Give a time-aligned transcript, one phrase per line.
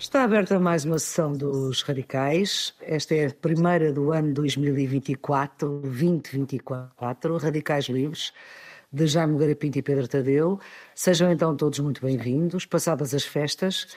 [0.00, 2.72] Está aberta mais uma sessão dos Radicais.
[2.80, 8.32] Esta é a primeira do ano 2024, 2024, Radicais Livres,
[8.90, 10.58] de Jaime Nogueira Pinto e Pedro Tadeu.
[10.94, 13.88] Sejam então todos muito bem-vindos, passadas as festas.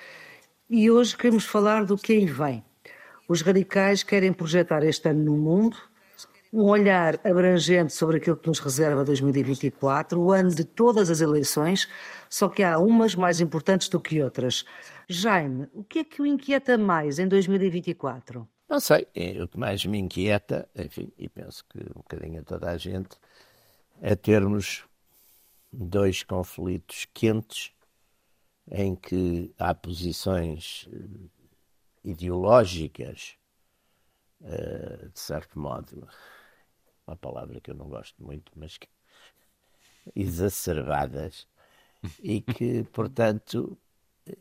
[0.69, 2.65] E hoje queremos falar do que aí vem.
[3.25, 5.77] Os radicais querem projetar este ano no mundo
[6.53, 11.89] um olhar abrangente sobre aquilo que nos reserva 2024, o ano de todas as eleições,
[12.33, 14.65] só que há umas mais importantes do que outras.
[15.07, 18.49] Jaime, o que é que o inquieta mais em 2024?
[18.67, 22.43] Não sei, é, o que mais me inquieta, enfim, e penso que um bocadinho a
[22.43, 23.15] toda a gente,
[24.01, 24.83] é termos
[25.71, 27.71] dois conflitos quentes
[28.71, 31.29] em que há posições eh,
[32.03, 33.35] ideológicas,
[34.41, 36.07] eh, de certo modo,
[37.05, 38.89] uma palavra que eu não gosto muito, mas que
[40.15, 41.47] exacerbadas,
[42.21, 43.77] e que, portanto,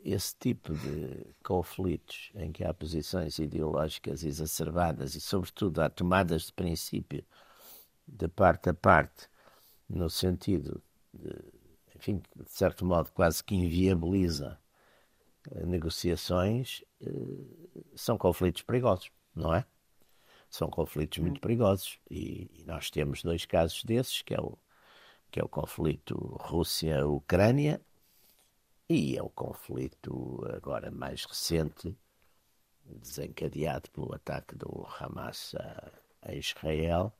[0.05, 6.53] esse tipo de conflitos em que há posições ideológicas exacerbadas e, sobretudo, há tomadas de
[6.53, 7.25] princípio
[8.07, 9.29] de parte a parte,
[9.89, 10.83] no sentido
[11.13, 11.35] de,
[11.97, 14.59] enfim, de certo modo, quase que inviabiliza
[15.51, 17.09] eh, negociações, eh,
[17.95, 19.65] são conflitos perigosos, não é?
[20.51, 24.59] São conflitos muito perigosos e, e nós temos dois casos desses, que é o,
[25.33, 27.81] que é o conflito Rússia-Ucrânia
[28.89, 31.97] e é o conflito agora mais recente,
[32.85, 35.55] desencadeado pelo ataque do Hamas
[36.21, 37.11] a, Israel,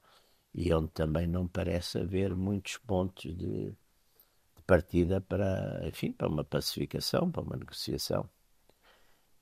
[0.55, 6.45] e onde também não parece haver muitos pontos de, de, partida para, enfim, para uma
[6.45, 8.29] pacificação, para uma negociação.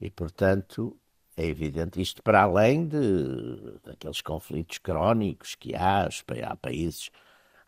[0.00, 0.96] E, portanto,
[1.36, 6.08] é evidente, isto para além de, daqueles conflitos crónicos que há,
[6.46, 7.10] há países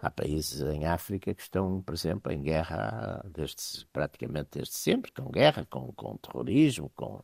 [0.02, 5.30] Há países em África que estão, por exemplo, em guerra desde, praticamente desde sempre, com
[5.30, 7.22] guerra, com, com terrorismo, com,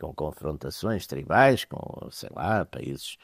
[0.00, 3.18] com confrontações tribais, com, sei lá, países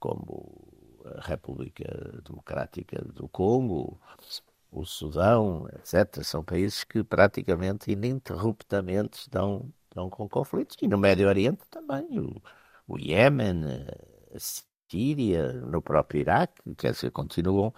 [0.00, 0.68] como
[1.04, 1.84] a República
[2.24, 4.00] Democrática do Congo,
[4.72, 6.24] o Sudão, etc.
[6.24, 10.76] São países que praticamente ininterruptamente estão, estão com conflitos.
[10.82, 12.42] E no Médio Oriente também, o,
[12.88, 13.62] o Iémen,
[14.34, 14.38] a
[14.90, 17.72] Síria, no próprio Iraque, quer dizer, continuam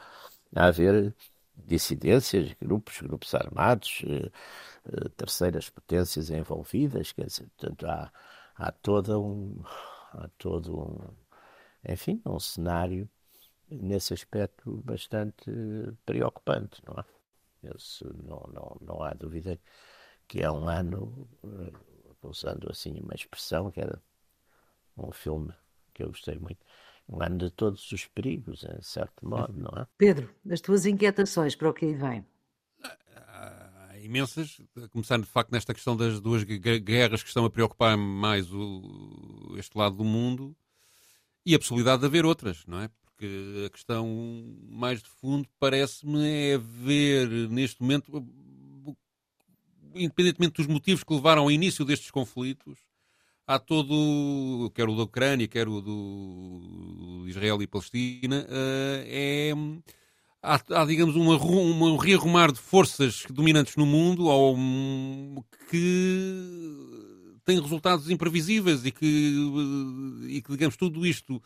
[0.57, 1.15] a haver
[1.57, 4.31] dissidências, grupos, grupos armados, eh,
[4.87, 8.13] eh, terceiras potências envolvidas, quer dizer, portanto há,
[8.57, 9.63] há todo um,
[10.13, 10.99] há todo um,
[11.93, 13.09] enfim, um cenário
[13.71, 15.51] nesse aspecto bastante
[16.07, 17.05] preocupante, não é?
[17.77, 19.59] Isso não, não, não há dúvida
[20.29, 21.73] que é um ano, eh,
[22.23, 24.03] usando assim uma expressão que era
[24.97, 25.53] um filme
[25.95, 26.65] que eu gostei muito,
[27.09, 29.87] um ano de todos os perigos, em certo modo, não é?
[29.97, 32.27] Pedro, as tuas inquietações para o que aí vem?
[33.15, 38.53] Há imensas, começando de facto nesta questão das duas guerras que estão a preocupar mais
[38.53, 40.57] o, este lado do mundo
[41.45, 42.91] e a possibilidade de haver outras, não é?
[43.03, 44.07] Porque a questão
[44.69, 48.27] mais de fundo parece-me é ver neste momento,
[49.95, 52.86] independentemente dos motivos que levaram ao início destes conflitos,
[53.47, 59.53] há todo, quer o da Ucrânia, quer o do Israel e Palestina, uh, é,
[60.43, 64.57] há, há, digamos, uma, um rearrumar de forças dominantes no mundo ou,
[65.71, 66.57] que
[67.45, 69.35] têm resultados imprevisíveis e que,
[70.29, 71.41] e que, digamos, tudo isto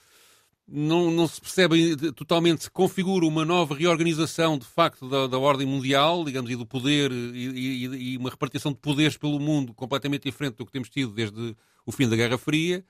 [0.66, 5.66] não, não se percebe totalmente, se configura uma nova reorganização de facto da, da ordem
[5.66, 10.22] mundial, digamos, e do poder e, e, e, uma repartição de poderes pelo mundo completamente
[10.22, 12.84] diferente do que temos tido desde o fim da Guerra Fria,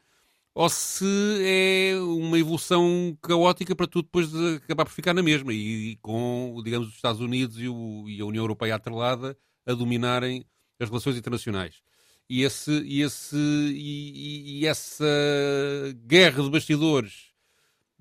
[0.54, 1.04] ou se
[1.42, 6.60] é uma evolução caótica para tudo depois de acabar por ficar na mesma e, com,
[6.64, 9.36] digamos, os Estados Unidos e, o, e a União Europeia atrelada
[9.66, 10.44] a dominarem
[10.78, 11.82] as relações internacionais.
[12.28, 15.04] E, esse, e, esse, e, e essa
[16.06, 17.30] guerra de bastidores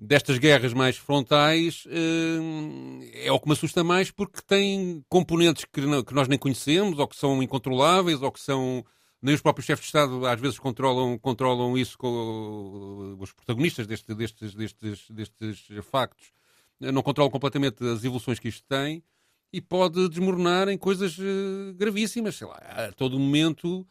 [0.02, 5.82] destas guerras mais frontais eh, é o que me assusta mais porque tem componentes que,
[5.82, 8.86] não, que, nós nem conhecemos, ou que são incontroláveis, ou que são.
[9.22, 14.14] Nem os próprios chefes de Estado às vezes controlam, controlam isso com os protagonistas deste,
[14.14, 16.32] destes, destes, destes factos.
[16.80, 19.04] Não controlam completamente as evoluções que isto tem
[19.52, 22.36] e pode desmoronar em coisas eh, gravíssimas.
[22.36, 23.86] Sei lá, a todo momento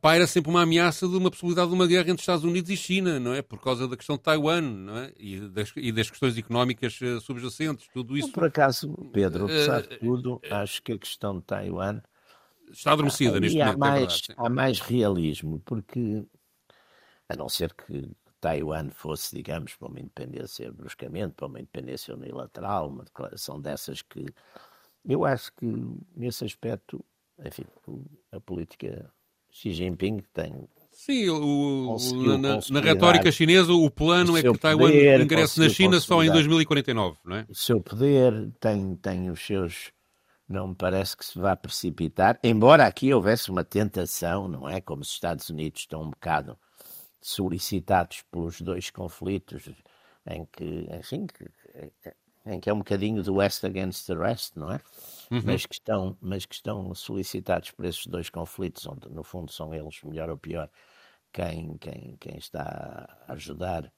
[0.00, 3.18] paira sempre uma ameaça de uma possibilidade de uma guerra entre Estados Unidos e China,
[3.18, 3.42] não é?
[3.42, 5.12] Por causa da questão de Taiwan, não é?
[5.18, 8.30] E das, e das questões económicas uh, subjacentes, tudo isso.
[8.30, 12.00] por acaso, Pedro, apesar de tudo, uh, acho que a questão de Taiwan
[12.70, 13.82] está adormecida neste momento.
[13.82, 16.24] Há é mais, é há mais realismo, porque
[17.28, 18.10] a não ser que
[18.40, 24.26] Taiwan fosse, digamos, para uma independência bruscamente, para uma independência unilateral, uma declaração dessas que
[25.08, 25.66] eu acho que
[26.16, 27.04] nesse aspecto,
[27.44, 27.64] enfim,
[28.32, 29.10] a política
[29.50, 30.68] Xi Jinping tem.
[30.92, 34.90] Sim, o, o, na, na, retórica chinesa, o plano é que Taiwan
[35.20, 37.46] ingresse na China só em 2049, não é?
[37.48, 39.92] O seu poder tem, tem os seus.
[40.48, 44.80] Não me parece que se vá precipitar, embora aqui houvesse uma tentação, não é?
[44.80, 46.58] Como os Estados Unidos estão um bocado
[47.20, 49.68] solicitados pelos dois conflitos,
[50.26, 51.26] em que, enfim,
[52.46, 54.80] em que é um bocadinho do West against the West, não é?
[55.30, 55.42] Uhum.
[55.44, 59.74] Mas, que estão, mas que estão solicitados por esses dois conflitos, onde no fundo são
[59.74, 60.70] eles, melhor ou pior,
[61.32, 63.92] quem, quem, quem está a ajudar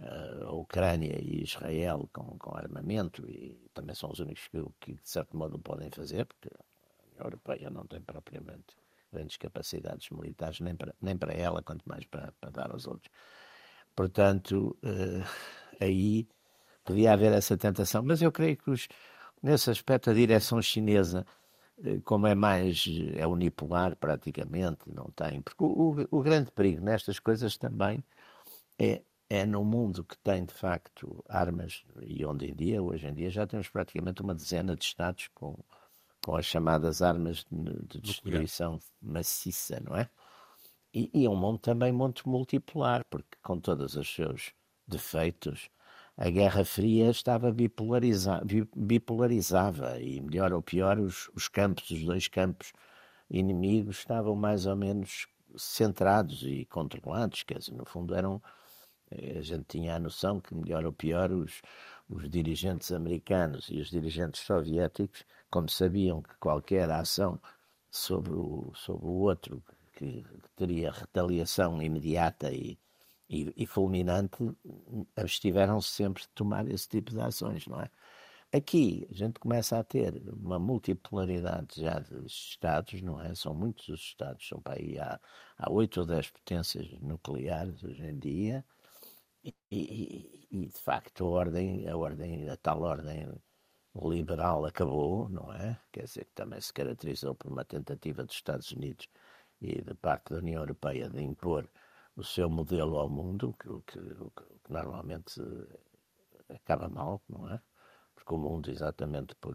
[0.00, 5.08] a Ucrânia e Israel com, com armamento, e também são os únicos que, que de
[5.08, 8.76] certo modo podem fazer, porque a União Europeia não tem propriamente
[9.12, 13.10] grandes capacidades militares, nem para, nem para ela, quanto mais para, para dar aos outros.
[13.96, 15.24] Portanto, uh,
[15.80, 16.28] aí
[16.84, 18.86] podia haver essa tentação, mas eu creio que os,
[19.42, 21.26] nesse aspecto a direção chinesa,
[21.78, 22.84] uh, como é mais,
[23.16, 28.04] é unipolar praticamente, não tem, porque o, o, o grande perigo nestas coisas também
[28.78, 33.14] é, é no mundo que tem de facto armas, e onde em dia, hoje em
[33.14, 35.56] dia, já temos praticamente uma dezena de Estados com
[36.28, 40.10] com as chamadas armas de, destruição maciça, não é?
[40.92, 44.52] E, e é um mundo também muito multipolar, porque com todos os seus
[44.86, 45.70] defeitos,
[46.16, 48.42] a Guerra Fria estava bipolariza,
[48.76, 52.74] bipolarizava e, melhor ou pior, os, os campos, os dois campos
[53.30, 58.42] inimigos estavam mais ou menos centrados e controlados, quer dizer, no fundo eram
[59.10, 61.62] a gente tinha a noção que, melhor ou pior, os,
[62.08, 67.40] os dirigentes americanos e os dirigentes soviéticos, como sabiam que qualquer ação
[67.90, 69.62] sobre o, sobre o outro
[69.94, 72.78] que, que teria retaliação imediata e,
[73.28, 74.36] e, e fulminante,
[75.16, 77.90] abstiveram-se sempre de tomar esse tipo de ações, não é?
[78.50, 83.34] Aqui a gente começa a ter uma multipolaridade já de Estados, não é?
[83.34, 85.20] São muitos os Estados, são para aí há,
[85.68, 88.64] 8 ou 10 potências nucleares hoje em dia,
[89.70, 93.28] e, e, de facto a ordem, a ordem, a tal ordem
[93.94, 95.78] liberal acabou, não é?
[95.92, 99.08] Quer dizer que também se caracterizou por uma tentativa dos Estados Unidos
[99.60, 101.68] e da parte da União Europeia de impor
[102.16, 105.40] o seu modelo ao mundo, que, que, que normalmente
[106.48, 107.60] acaba mal, não é?
[108.14, 109.54] Porque o mundo, exatamente por,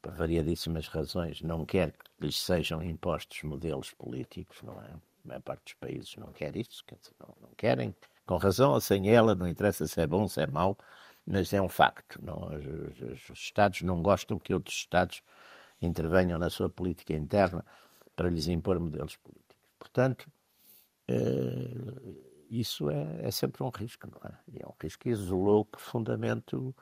[0.00, 4.92] por variadíssimas razões, não quer que lhes sejam impostos modelos políticos, não é?
[4.92, 7.94] A maior parte dos países não quer isso, quer dizer, não, não querem
[8.26, 10.76] com razão ou sem ela, não interessa se é bom, se é mau,
[11.26, 12.20] mas é um facto.
[12.22, 15.22] Não, os, os Estados não gostam que outros Estados
[15.80, 17.64] intervenham na sua política interna
[18.14, 19.56] para lhes impor modelos políticos.
[19.78, 20.26] Portanto,
[21.08, 22.14] eh,
[22.50, 24.34] isso é, é, sempre um risco, não é?
[24.52, 26.74] E é um risco que isolou profundamente o,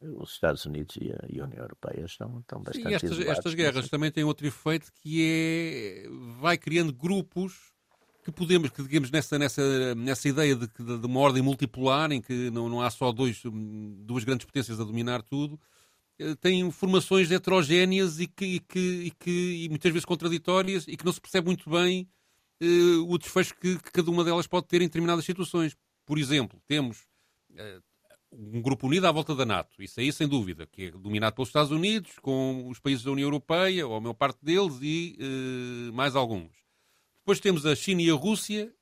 [0.00, 3.54] os Estados Unidos e a, e a, União Europeia estão, estão bastante Sim, estas, estas
[3.54, 6.08] guerras também têm outro efeito que é
[6.40, 7.71] vai criando grupos
[8.22, 12.50] que podemos, que digamos, nessa, nessa, nessa ideia de, de, uma ordem multipolar, em que
[12.50, 15.58] não, não há só dois, duas grandes potências a dominar tudo,
[16.18, 20.96] eh, tem formações heterogéneas e que, e que, e que e muitas vezes contraditórias e
[20.96, 22.08] que não se percebe muito bem
[22.62, 25.76] uh, o desfecho que, que, cada uma delas pode ter em determinadas situações.
[26.06, 27.00] Por exemplo, temos
[27.50, 27.82] uh,
[28.32, 31.48] um grupo unido à volta da NATO, isso aí sem dúvida, que é dominado pelos
[31.48, 35.18] Estados Unidos, com os países da União Europeia, ou a maior parte deles, e
[35.92, 36.61] mais alguns.
[37.22, 38.72] Depois temos a China e a Rússia,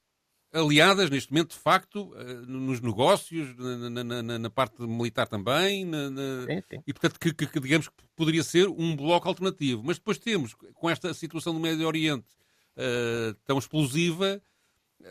[0.52, 6.08] aliadas neste momento, de facto, eh, nos negócios, na, na, na parte militar também, na,
[6.46, 6.82] sim, sim.
[6.86, 9.82] e portanto, que, que, digamos que poderia ser um bloco alternativo.
[9.84, 12.26] Mas depois temos, com esta situação do Médio Oriente
[12.76, 14.42] uh, tão explosiva,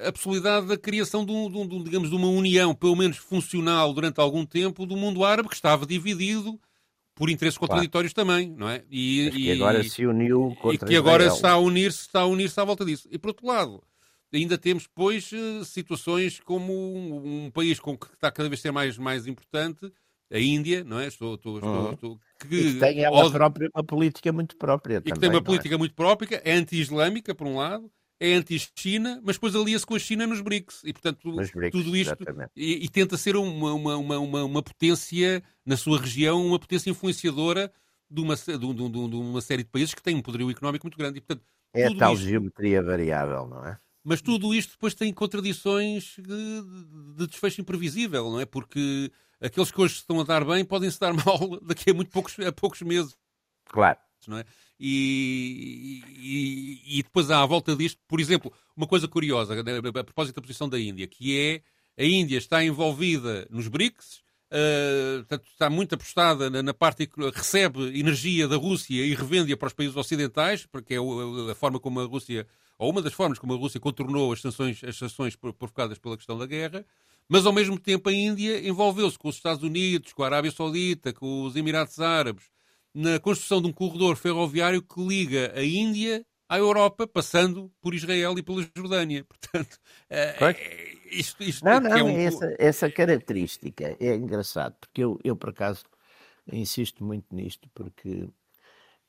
[0.06, 3.94] a possibilidade da criação de, um, de, um, digamos, de uma união, pelo menos funcional,
[3.94, 6.60] durante algum tempo, do mundo árabe, que estava dividido
[7.20, 8.30] por interesses contraditórios claro.
[8.30, 8.82] também, não é?
[8.90, 12.22] E, Mas que e, agora se uniu contra E que agora está a unir-se, está
[12.22, 13.10] a unir-se à volta disso.
[13.12, 13.84] E por outro lado,
[14.34, 18.64] ainda temos depois eh, situações como um, um país com que está cada vez a
[18.64, 19.92] ser mais, mais importante,
[20.32, 21.08] a Índia, não é?
[21.08, 21.92] Estou, estou, estou, uhum.
[21.92, 24.96] estou que, e que tem ela própria uma política muito própria.
[25.00, 25.44] E também, que tem uma é?
[25.44, 25.78] política é?
[25.78, 30.28] muito própria, é anti-islâmica, por um lado, é anti-China, mas depois alia-se com a China
[30.28, 30.82] nos BRICS.
[30.84, 32.18] E, portanto, BRICS, tudo isto.
[32.56, 37.72] E, e, tenta ser uma, uma, uma, uma, potência, na sua região, uma potência influenciadora
[38.10, 40.98] de uma, de, de, de uma série de países que têm um poderio económico muito
[40.98, 41.20] grande.
[41.20, 43.78] E, portanto, é a tal isto, geometria variável, não é?
[44.04, 48.46] Mas tudo isto depois tem contradições de, de desfecho imprevisível, não é?
[48.46, 52.12] Porque aqueles que hoje estão a dar bem podem se dar mal daqui a muito
[52.12, 53.16] poucos, a poucos meses.
[53.66, 53.98] Claro.
[54.30, 54.46] Não é?
[54.80, 60.04] E, e, e, depois há à volta disto, por exemplo, uma coisa curiosa né, a
[60.04, 61.62] propósito da posição da Índia, que é
[62.02, 64.22] a Índia está envolvida nos BRICS,
[64.52, 69.68] uh, está muito apostada na, na, parte que recebe energia da Rússia e revende-a para
[69.68, 73.38] os países ocidentais, porque é a, a forma como a Rússia ou uma das formas
[73.38, 76.86] como a Rússia contornou as sanções, as sanções provocadas pela questão da guerra,
[77.28, 81.12] mas ao mesmo tempo a Índia envolveu-se com os Estados Unidos, com a Arábia Saudita,
[81.12, 82.46] com os Emirados Árabes,
[82.94, 88.38] na construção de um corredor ferroviário que liga a Índia à Europa, passando por Israel
[88.38, 89.24] e pela Jordânia.
[89.30, 89.80] Portanto,
[90.10, 92.18] é, isto, isto não, não, é um...
[92.18, 95.84] essa, essa característica é engraçado, porque eu, eu por acaso
[96.52, 98.24] insisto muito nisto, porque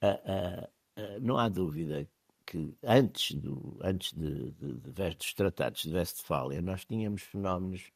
[0.02, 0.68] uh,
[0.98, 2.06] uh, não há dúvida
[2.44, 7.90] que antes, do, antes de, de, de, dos tratados de Westfália nós tínhamos fenómenos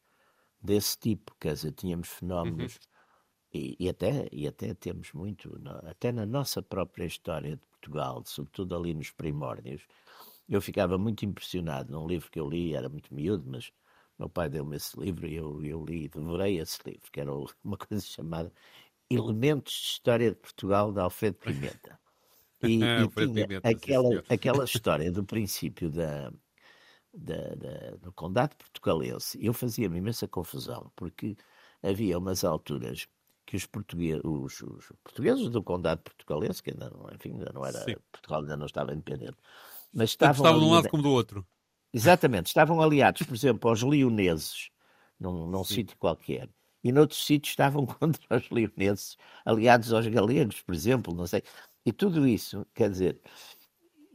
[0.63, 2.94] desse tipo, quer dizer, tínhamos fenómenos uhum.
[3.55, 8.75] E, e, até, e até temos muito, até na nossa própria história de Portugal, sobretudo
[8.75, 9.87] ali nos primórdios,
[10.49, 13.73] eu ficava muito impressionado num livro que eu li, era muito miúdo, mas
[14.19, 17.31] meu pai deu-me esse livro e eu, eu li, devorei esse livro, que era
[17.63, 18.53] uma coisa chamada
[19.09, 21.99] Elementos de História de Portugal de Alfredo Pimenta.
[22.61, 26.33] E, e tinha aquela, aquela história do princípio da,
[27.13, 29.39] da, da, do condado portugalense.
[29.41, 31.37] Eu fazia-me imensa confusão, porque
[31.83, 33.07] havia umas alturas
[33.55, 37.65] que os portugueses, os, os portugueses do condado portugalense, que ainda não, enfim, ainda não
[37.65, 37.95] era, Sim.
[38.11, 39.37] Portugal ainda não estava independente,
[39.93, 41.47] mas estavam, estavam de um lado como do outro.
[41.93, 44.71] Exatamente, estavam aliados, por exemplo, aos leoneses,
[45.21, 46.49] num, num sítio qualquer,
[46.83, 51.45] e noutros sítios estavam contra os leoneses, aliados aos galegos, por exemplo, não sei.
[51.87, 53.21] E tudo isso, quer dizer,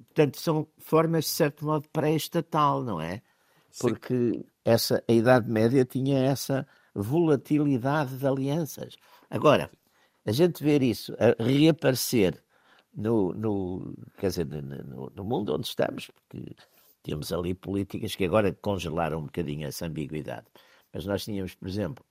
[0.07, 3.21] portanto, são formas, de certo modo, pré-estatal, não é?
[3.79, 8.97] Porque essa, a Idade Média tinha essa volatilidade de alianças.
[9.29, 9.69] Agora,
[10.25, 12.43] a gente ver isso a reaparecer
[12.93, 16.55] no, no, quer dizer, no, no, mundo onde estamos, porque
[17.03, 20.47] temos ali políticas que agora congelaram um bocadinho essa ambiguidade.
[20.93, 22.03] Mas nós tínhamos, por exemplo,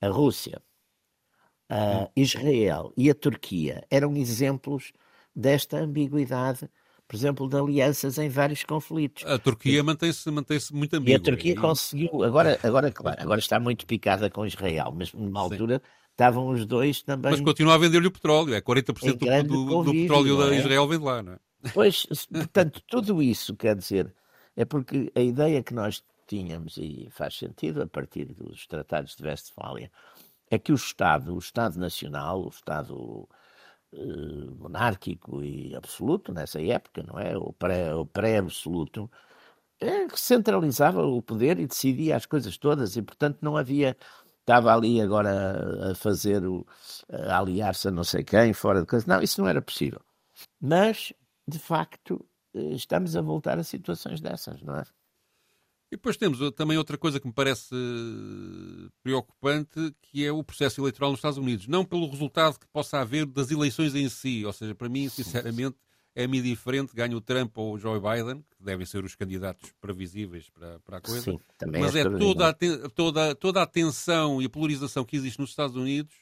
[0.00, 0.62] a Rússia,
[1.68, 4.92] a Israel e a Turquia eram exemplos
[5.34, 6.68] desta ambiguidade,
[7.08, 9.24] por exemplo, de alianças em vários conflitos.
[9.24, 11.12] A Turquia mantém-se mantém muito ambígua.
[11.12, 11.56] E a Turquia e...
[11.56, 16.03] conseguiu, agora, agora, claro, agora está muito picada com Israel, mas numa altura Sim.
[16.14, 17.32] Estavam os dois também.
[17.32, 20.58] Mas continua a vender-lhe o petróleo, é 40% do, do, do, petróleo da é?
[20.58, 21.38] Israel vem lá, não é?
[21.72, 24.14] Pois, portanto, tudo isso quer dizer,
[24.56, 29.24] é porque a ideia que nós tínhamos, e faz sentido a partir dos tratados de
[29.24, 29.90] Westfália,
[30.50, 33.28] é que o Estado, o Estado Nacional, o Estado
[33.92, 37.36] eh, monárquico e absoluto nessa época, não é?
[37.36, 39.10] O pré-absoluto,
[39.78, 43.96] pré é, centralizava o poder e decidia as coisas todas e, portanto, não havia.
[44.44, 46.66] Estava ali agora a fazer o.
[47.10, 49.06] a aliar-se a não sei quem, fora de coisa.
[49.08, 50.02] Não, isso não era possível.
[50.60, 51.14] Mas,
[51.48, 52.22] de facto,
[52.54, 54.84] eh, estamos a voltar a situações dessas, não é?
[55.90, 57.74] E depois temos também outra coisa que me parece
[59.02, 61.66] preocupante, que é o processo eleitoral nos Estados Unidos.
[61.66, 65.76] Não pelo resultado que possa haver das eleições em si, ou seja, para mim, sinceramente,
[66.14, 70.48] é-me diferente, ganha o Trump ou o Joe Biden, que devem ser os candidatos previsíveis
[70.50, 71.20] para, para a coisa.
[71.20, 72.54] Sim, também Mas é, é toda a,
[72.90, 76.14] toda, toda a tensão e a polarização que existe nos Estados Unidos.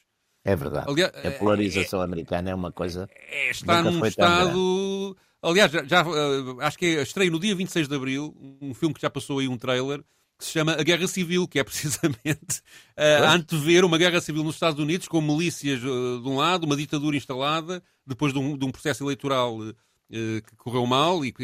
[0.43, 0.89] É verdade.
[0.89, 3.09] Aliás, a polarização é, americana é uma coisa.
[3.13, 7.95] É, está num estado Aliás, já, já uh, acho que é, no dia 26 de
[7.95, 10.01] Abril um filme que já passou aí um trailer
[10.39, 12.61] que se chama A Guerra Civil, que é precisamente
[12.97, 16.65] uh, a antever uma guerra civil nos Estados Unidos, com milícias uh, de um lado,
[16.65, 19.73] uma ditadura instalada, depois de um, de um processo eleitoral uh,
[20.09, 21.43] que correu mal e que,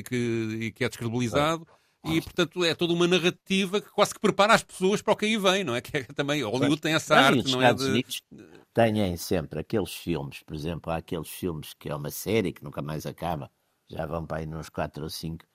[0.59, 1.67] e que é descredibilizado.
[2.05, 5.25] E, portanto, é toda uma narrativa que quase que prepara as pessoas para o que
[5.25, 5.81] aí vem, não é?
[5.81, 7.73] Que é também, Hollywood tem essa arte, não é?
[7.73, 8.21] Unidos
[8.73, 12.81] têm sempre aqueles filmes, por exemplo, há aqueles filmes que é uma série que nunca
[12.81, 13.51] mais acaba,
[13.89, 15.45] já vão para aí nos quatro ou cinco,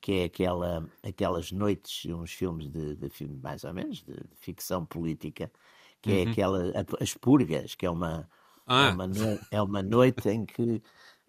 [0.00, 4.36] que é aquela, aquelas noites, uns filmes de, de filme mais ou menos, de, de
[4.36, 5.52] ficção política,
[6.00, 6.28] que é uhum.
[6.28, 8.28] é aquela, As Purgas, que é uma,
[8.66, 8.86] ah.
[8.88, 10.82] é, uma noite, é uma noite em que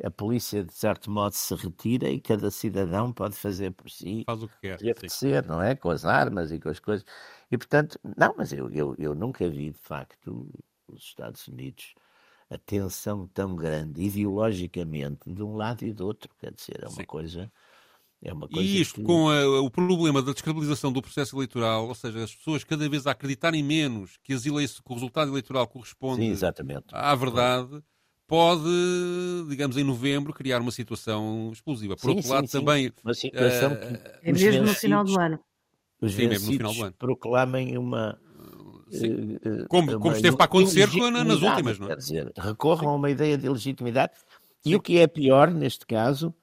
[0.04, 4.24] a polícia, de certo modo, se retira e cada cidadão pode fazer por si.
[4.26, 4.76] Faz o que quer.
[4.76, 5.76] Apetecer, não é?
[5.76, 7.06] Com as armas e com as coisas.
[7.52, 10.50] E, portanto, não, mas eu, eu, eu nunca vi, de facto,
[10.88, 11.94] os Estados Unidos
[12.50, 16.30] a tensão tão grande, ideologicamente, de um lado e do outro.
[16.40, 17.06] Quer dizer, é uma Sim.
[17.06, 17.52] coisa.
[18.24, 19.04] É uma coisa e isto que...
[19.04, 23.06] com a, o problema da descredibilização do processo eleitoral, ou seja, as pessoas cada vez
[23.06, 26.46] a acreditarem menos que, as eleições, que o resultado eleitoral corresponde Sim,
[26.94, 27.84] à verdade,
[28.26, 28.64] pode,
[29.50, 31.96] digamos, em novembro, criar uma situação explosiva.
[31.96, 32.94] Por sim, outro lado, sim, também.
[33.04, 35.40] Uma situação uh, é mesmo no final do ano.
[36.02, 36.96] Os sim, mesmo no final do ano.
[36.98, 38.18] proclamem uma,
[38.92, 40.88] eh, como, eh, como esteve para acontecer
[41.26, 41.90] nas últimas, não é?
[41.90, 44.14] Quer dizer, recorram a uma ideia de legitimidade.
[44.62, 44.72] Sim.
[44.72, 46.34] E o que é pior neste caso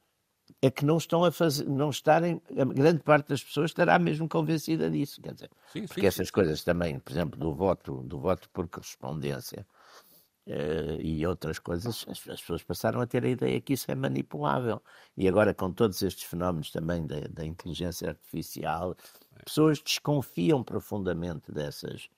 [0.63, 4.29] é que não estão a fazer, não estarem, a grande parte das pessoas estará mesmo
[4.29, 8.19] convencida disso, quer dizer, sim, porque sim, essas coisas também, por exemplo, do voto, do
[8.19, 9.67] voto por correspondência,
[10.47, 13.95] uh, e outras coisas, as, as, pessoas passaram a ter a ideia que isso é
[13.95, 14.83] manipulável.
[15.17, 18.95] E agora, com todos estes fenómenos também da, da inteligência artificial,
[19.45, 22.09] pessoas desconfiam profundamente dessas.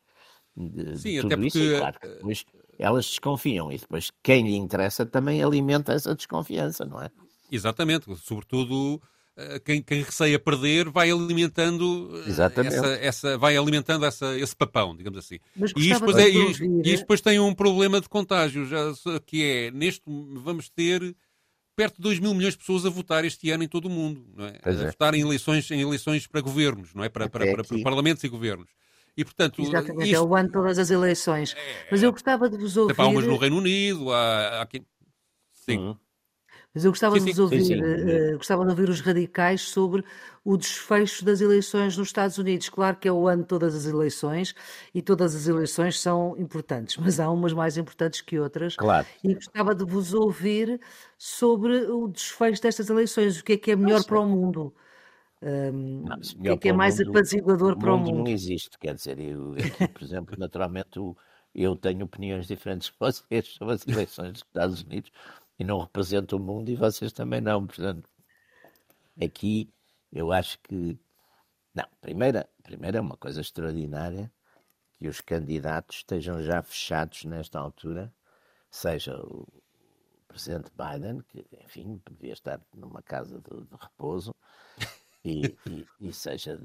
[0.57, 1.59] De, Sim, de até porque.
[1.59, 2.45] Isso, claro, depois,
[2.79, 7.11] elas desconfiam e depois quem lhe interessa também alimenta essa desconfiança, não é?
[7.53, 9.01] Exatamente, sobretudo
[9.37, 14.97] eh, quem, quem receia perder vai alimentando eh, essa, essa, vai alimentando essa, esse papão,
[14.97, 15.39] digamos assim.
[15.77, 18.93] e isto, depois é, e, e depois tem um problema de contágio, já,
[19.27, 21.15] que é neste vamos ter
[21.77, 24.23] perto de 2 mil milhões de pessoas a votar este ano em todo o mundo,
[24.37, 24.59] não é?
[24.63, 24.87] a é.
[24.87, 27.09] votar em eleições, em eleições para governos, não é?
[27.09, 28.69] Para, para, para, para parlamentos e governos.
[29.17, 30.17] E, portanto, Exatamente, isto...
[30.17, 31.55] é o ano de todas as eleições.
[31.55, 31.89] É...
[31.91, 32.95] Mas eu gostava de vos ouvir...
[32.99, 34.63] Há umas no Reino Unido, há...
[34.63, 34.69] há...
[35.53, 35.79] Sim.
[35.79, 35.97] Uhum.
[36.75, 40.03] Mas eu gostava, sim, de, sim, ouvir, sim, uh, gostava de ouvir os radicais sobre
[40.43, 42.69] o desfecho das eleições nos Estados Unidos.
[42.71, 44.55] Claro que é o ano de todas as eleições
[44.95, 48.75] e todas as eleições são importantes, mas há umas mais importantes que outras.
[48.77, 49.07] Claro.
[49.23, 50.81] E gostava de vos ouvir
[51.19, 53.39] sobre o desfecho destas eleições.
[53.39, 54.09] O que é que é melhor Nossa.
[54.09, 54.75] para o mundo?
[55.43, 58.19] Um, não, o que é, que é mais mundo, apaziguador para o mundo?
[58.19, 61.01] não existe, quer dizer, eu, aqui, por exemplo, naturalmente
[61.53, 65.11] eu tenho opiniões diferentes de vocês sobre as eleições dos Estados Unidos,
[65.63, 67.67] e não representa o mundo e vocês também não.
[67.67, 68.09] Portanto,
[69.23, 69.73] aqui
[70.13, 70.99] eu acho que.
[71.73, 74.31] Não, primeiro, primeiro é uma coisa extraordinária
[74.99, 78.13] que os candidatos estejam já fechados nesta altura,
[78.71, 79.47] seja o
[80.29, 84.35] presidente Biden, que, enfim, devia estar numa casa de, de repouso,
[85.25, 86.59] e, e, e, seja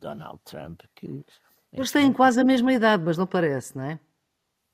[0.00, 1.24] Donald Trump, que.
[1.72, 4.00] Eles têm quase a mesma idade, mas não parece, não é?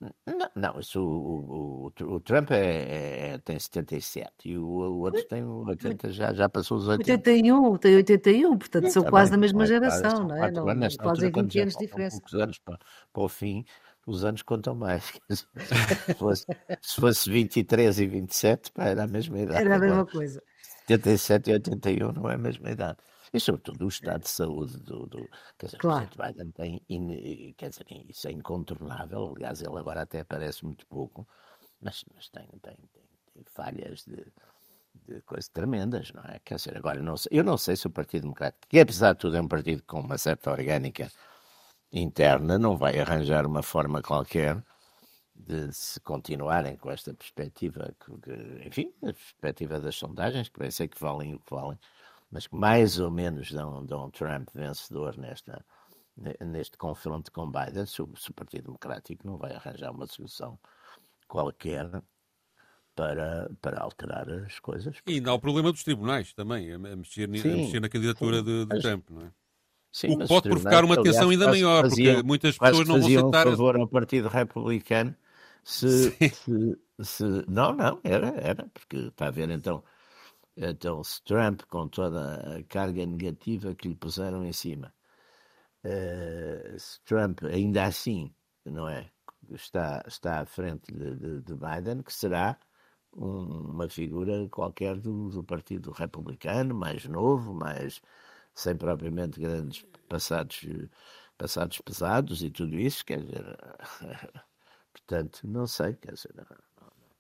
[0.01, 5.25] Não, não isso, o, o, o Trump é, é, tem 77 e o, o outro
[5.25, 7.11] tem 80, já, já passou os 80.
[7.11, 10.53] 81, tem 81, portanto são tá quase da mesma geração, não é?
[10.53, 12.17] Não, anos, fazem 20 anos de diferença.
[12.17, 12.79] Poucos anos para,
[13.13, 13.65] para o fim,
[14.07, 15.13] os anos contam mais.
[15.31, 16.47] se, fosse,
[16.81, 19.61] se fosse 23 e 27, pá, era a mesma idade.
[19.61, 20.41] Era a mesma coisa.
[20.87, 22.99] 77 e 81 não é a mesma idade.
[23.33, 26.09] E sobretudo o estado de saúde do, do quer dizer, claro.
[26.15, 30.87] o Biden tem, in, quer dizer, isso é incontornável, aliás ele agora até aparece muito
[30.87, 31.27] pouco,
[31.81, 34.27] mas, mas tem, tem, tem, tem falhas de,
[35.07, 36.41] de coisas tremendas, não é?
[36.45, 39.19] Quer dizer, agora não sei, eu não sei se o Partido Democrático, que apesar de
[39.19, 41.11] tudo é um partido com uma certa orgânica
[41.93, 44.63] interna, não vai arranjar uma forma qualquer
[45.35, 51.01] de se continuarem com esta perspectiva, que, enfim, a perspectiva das sondagens, que sei que
[51.01, 51.79] valem o que valem,
[52.31, 55.65] mas que mais ou menos dão, dão Trump vencedor nesta,
[56.41, 60.59] neste confronto com Biden, se o, se o Partido Democrático não vai arranjar uma solução
[61.27, 61.89] qualquer
[62.95, 64.97] para, para alterar as coisas.
[65.07, 68.39] E ainda há o problema dos tribunais também, a mexer, sim, a mexer na candidatura
[68.39, 69.31] sim, de, de mas, Trump, não é?
[69.91, 73.09] Sim, o que pode provocar uma tensão ainda maior, faziam, porque muitas pessoas não vão
[73.09, 73.47] aceitar.
[73.47, 75.17] Um favor ao Partido Republicano
[75.65, 79.83] se, se, se, Não, não, era, era, porque está a ver então
[80.61, 84.93] então, se Trump, com toda a carga negativa que lhe puseram em cima,
[85.85, 89.09] uh, se Trump ainda assim, não é,
[89.51, 92.59] está, está à frente de, de, de Biden, que será
[93.17, 98.01] um, uma figura qualquer do, do, Partido Republicano, mais novo, mais
[98.55, 100.67] sem propriamente grandes passados,
[101.39, 103.45] passados pesados e tudo isso, quer dizer,
[104.93, 106.35] portanto, não sei, quer dizer,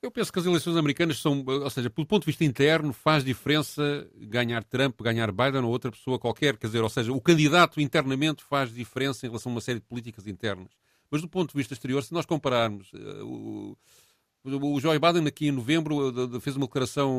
[0.00, 3.24] eu penso que as eleições americanas são, ou seja, pelo ponto de vista interno, faz
[3.24, 7.80] diferença ganhar Trump, ganhar Biden ou outra pessoa qualquer, quer dizer, ou seja, o candidato
[7.80, 10.68] internamente faz diferença em relação a uma série de políticas internas.
[11.10, 13.76] Mas do ponto de vista exterior, se nós compararmos uh, o,
[14.44, 17.10] o Joe Biden aqui em novembro uh, fez uma declaração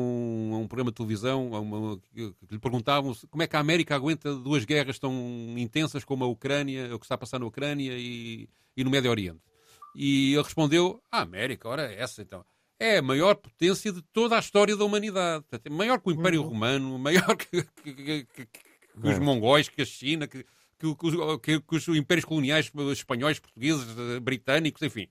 [0.54, 3.94] a um programa de televisão a uma, que lhe perguntavam como é que a América
[3.94, 5.12] aguenta duas guerras tão
[5.58, 9.10] intensas como a Ucrânia, o que está a passar na Ucrânia e, e no Médio
[9.10, 9.40] Oriente.
[9.94, 12.42] E ele respondeu, a América, ora essa então
[12.80, 15.44] é a maior potência de toda a história da humanidade.
[15.44, 16.48] Portanto, é maior que o Império uhum.
[16.48, 18.60] Romano, maior que, que, que, que
[18.96, 19.20] os é.
[19.20, 20.46] mongóis, que a China, que,
[20.82, 25.06] os impérios coloniais espanhóis, portugueses, eh, britânicos, enfim.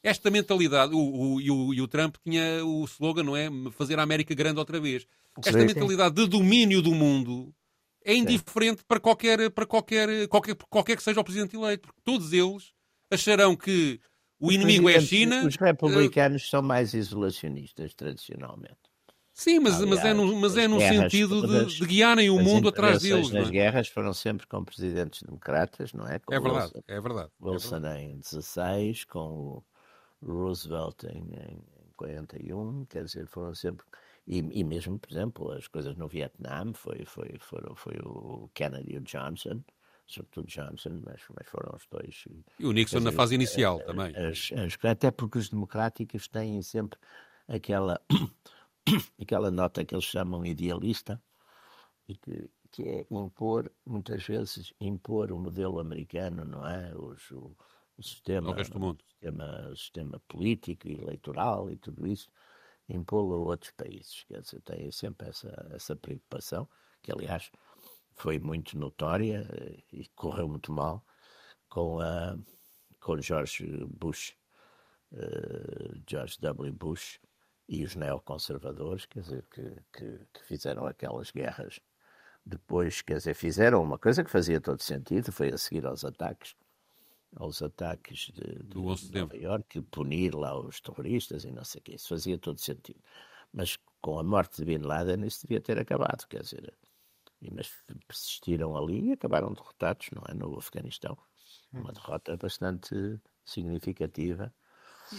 [0.00, 3.48] Esta mentalidade, o, o, e, o, e o Trump tinha o slogan, não é?
[3.72, 5.06] Fazer a América grande outra vez.
[5.38, 6.24] Esta sim, mentalidade sim.
[6.24, 7.52] de domínio do mundo
[8.04, 12.32] é indiferente para qualquer, para qualquer, qualquer, qualquer que seja o presidente eleito, porque todos
[12.32, 12.72] eles
[13.10, 14.00] acharão que
[14.40, 15.46] o inimigo é a China.
[15.46, 16.48] Os republicanos uh...
[16.48, 18.90] são mais isolacionistas, tradicionalmente.
[19.32, 22.38] Sim, mas, Aliás, mas é no, mas é no sentido todas, de, de, guiarem o
[22.38, 23.34] mundo atrás deles.
[23.34, 23.50] As é?
[23.50, 26.18] guerras foram sempre com presidentes democratas, não é?
[26.18, 27.30] Com é verdade, Wilson, é verdade.
[27.40, 28.02] Wilson é verdade.
[28.02, 29.62] em 16, com
[30.22, 31.62] Roosevelt em, em
[31.96, 33.86] 41, quer dizer, foram sempre.
[34.26, 38.94] E, e, mesmo, por exemplo, as coisas no Vietnã foi, foi, foram, foi o Kennedy
[38.94, 39.62] e o Johnson,
[40.10, 42.24] sobretudo Johnson, mas, mas foram os dois.
[42.58, 44.14] E o Nixon dizer, na fase inicial também.
[44.16, 46.98] As, as, até porque os democráticos têm sempre
[47.48, 48.00] aquela,
[49.20, 51.20] aquela nota que eles chamam idealista,
[52.08, 56.92] e que, que é impor, muitas vezes, impor o modelo americano, não é?
[56.96, 57.56] Os, o,
[57.96, 62.28] o sistema, o sistema, sistema político e eleitoral e tudo isso,
[62.88, 64.24] impô-lo a outros países.
[64.24, 66.68] Quer dizer, têm sempre essa, essa preocupação,
[67.02, 67.50] que aliás
[68.20, 71.02] foi muito notória eh, e correu muito mal
[71.70, 72.36] com, a,
[73.00, 74.36] com George Bush,
[75.12, 76.72] uh, George W.
[76.72, 77.18] Bush
[77.66, 81.80] e os neoconservadores, quer dizer, que, que, que, fizeram aquelas guerras.
[82.44, 86.54] Depois, quer dizer, fizeram uma coisa que fazia todo sentido, foi a seguir aos ataques,
[87.36, 91.84] aos ataques de, de Do Nova Iorque, punir lá os terroristas e não sei o
[91.84, 91.94] quê.
[91.94, 93.00] Isso fazia todo sentido.
[93.52, 96.74] Mas com a morte de Bin Laden isso devia ter acabado, quer dizer,
[97.50, 97.70] mas
[98.06, 100.34] persistiram ali e acabaram derrotados, não é?
[100.34, 101.16] No Afeganistão.
[101.72, 104.52] Uma derrota bastante significativa.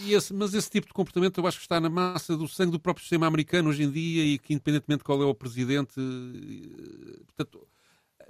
[0.06, 2.80] Esse, mas esse tipo de comportamento eu acho que está na massa do sangue do
[2.80, 7.22] próprio sistema americano hoje em dia e que, independentemente de qual é o presidente, eh,
[7.26, 7.68] portanto,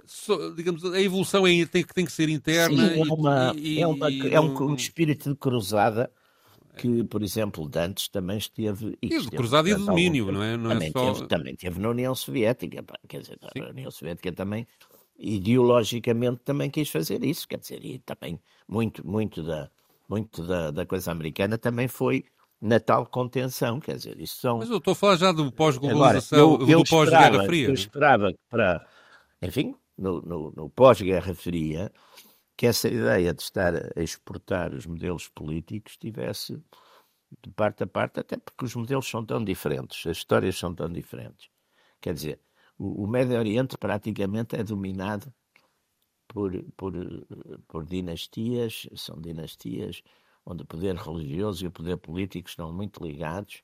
[0.05, 2.89] so, digamos, a evolução é, tem, tem que ser interna.
[2.89, 6.11] Sim, é, uma, e, é, uma, e, é um, um espírito de cruzada
[6.75, 8.97] que, por exemplo, Dantes também esteve.
[9.01, 10.57] E esteve, cruzado e de domínio, não é?
[10.57, 11.13] Não também, é só...
[11.13, 13.63] teve, também teve na União Soviética, quer dizer, Sim.
[13.63, 14.67] a União Soviética também,
[15.17, 19.69] ideologicamente, também quis fazer isso, quer dizer, e também muito, muito da,
[20.09, 22.25] muito da, da coisa americana também foi
[22.61, 24.59] na tal contenção, quer dizer, isso são...
[24.59, 27.67] Mas eu estou a falar já do pós-globalização, do pós-Guerra Fria.
[27.67, 28.87] Eu esperava que para,
[29.41, 31.91] enfim, no, no, no pós-Guerra Fria,
[32.55, 36.61] que essa ideia de estar a exportar os modelos políticos tivesse
[37.41, 40.91] de parte a parte, até porque os modelos são tão diferentes, as histórias são tão
[40.91, 41.49] diferentes.
[41.99, 42.39] Quer dizer,
[42.77, 45.33] o, o Médio Oriente praticamente é dominado
[46.27, 46.93] por, por,
[47.67, 50.03] por dinastias, são dinastias
[50.45, 53.63] onde o poder religioso e o poder político estão muito ligados.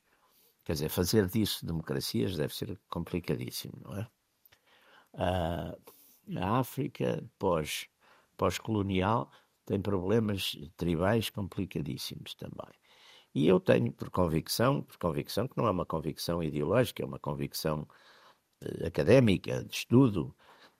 [0.64, 4.08] Quer dizer, fazer disso democracias deve ser complicadíssimo, não é?
[5.14, 5.76] Ah,
[6.36, 7.88] a África, pós
[8.40, 9.30] pós-colonial
[9.66, 12.74] tem problemas tribais complicadíssimos também.
[13.34, 17.18] E eu tenho por convicção, por convicção que não é uma convicção ideológica, é uma
[17.18, 17.86] convicção
[18.64, 20.34] uh, académica, de estudo,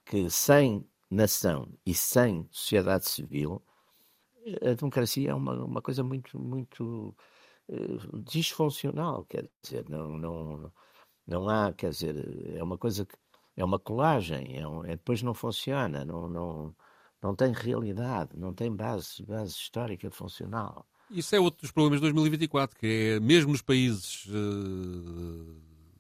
[0.07, 3.63] que sem nação e sem sociedade civil,
[4.63, 7.15] a democracia é uma, uma coisa muito, muito
[7.69, 10.73] uh, disfuncional, quer dizer, não, não,
[11.27, 13.15] não há, quer dizer, é uma coisa que
[13.55, 16.75] é uma colagem, é, um, é depois não funciona, não, não,
[17.23, 20.87] não tem realidade, não tem base, base histórica funcional.
[21.11, 25.57] Isso é outro dos problemas de 2024, que é mesmo nos países uh,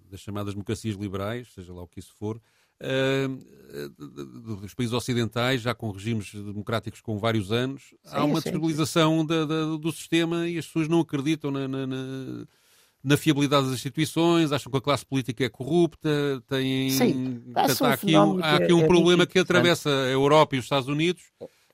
[0.08, 5.74] das chamadas democracias liberais, seja lá o que isso for, uh, dos países ocidentais, já
[5.74, 10.58] com regimes democráticos com vários anos, sim, há uma desestabilização da, da, do sistema e
[10.58, 12.46] as pessoas não acreditam na, na, na
[13.02, 16.90] na fiabilidade das instituições, acham que a classe política é corrupta, têm.
[16.90, 20.58] Sim, Portanto, há aqui um, há aqui um é, problema que atravessa a Europa e
[20.58, 21.22] os Estados Unidos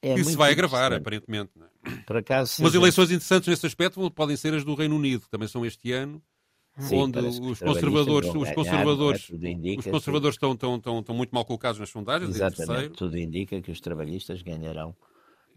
[0.01, 1.51] é que se vai agravar, aparentemente.
[1.85, 1.91] É?
[2.07, 5.49] Por acaso, Umas eleições interessantes nesse aspecto podem ser as do Reino Unido, que também
[5.49, 6.23] são este ano.
[6.79, 11.43] Sim, onde os conservadores, os conservadores, indica, os conservadores estão, estão, estão, estão muito mal
[11.43, 12.37] colocados nas sondagens.
[12.37, 14.95] Exatamente, tudo indica que os trabalhistas ganharão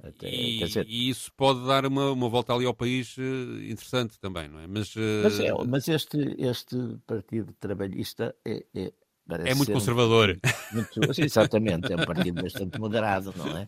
[0.02, 0.86] até, e, dizer...
[0.88, 3.22] e, isso pode dar uma, uma volta ali ao país uh,
[3.62, 4.68] interessante também, não é?
[4.68, 5.00] Mas, uh...
[5.24, 8.94] mas, é, mas, este, este Partido Trabalhista é, é,
[9.46, 10.40] é muito conservador.
[10.72, 13.68] Muito, exatamente, é um partido bastante moderado, não é?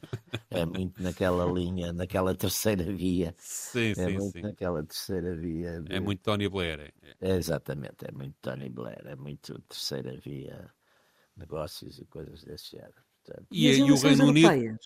[0.50, 3.36] É muito naquela linha, naquela terceira via.
[3.38, 4.42] Sim, é sim, muito sim.
[4.42, 5.82] naquela terceira via.
[5.82, 5.94] De...
[5.94, 6.94] É muito Tony Blair.
[7.22, 7.32] É.
[7.32, 7.36] é.
[7.38, 10.70] exatamente, é muito Tony Blair, é muito terceira via,
[11.38, 12.96] negócios e coisas desse género.
[13.24, 14.80] Portanto, e, e, e o Reino Unido.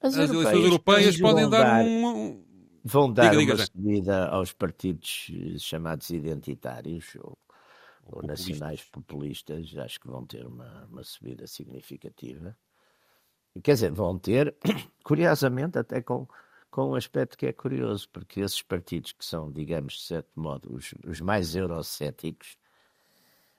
[0.00, 2.44] As, as eleições europeias podem dar, dar um.
[2.84, 7.36] Vão dar diga, diga, uma subida aos partidos eh, chamados identitários ou,
[8.06, 12.56] ou, nacionais populistas, acho que vão ter uma, uma subida significativa.
[13.62, 14.56] Quer dizer, vão ter,
[15.02, 16.26] curiosamente, até com,
[16.70, 20.72] com um aspecto que é curioso, porque esses partidos que são, digamos, de certo modo,
[20.72, 22.56] os, os mais eurocéticos,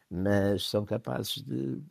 [0.10, 1.82] mas são capazes de,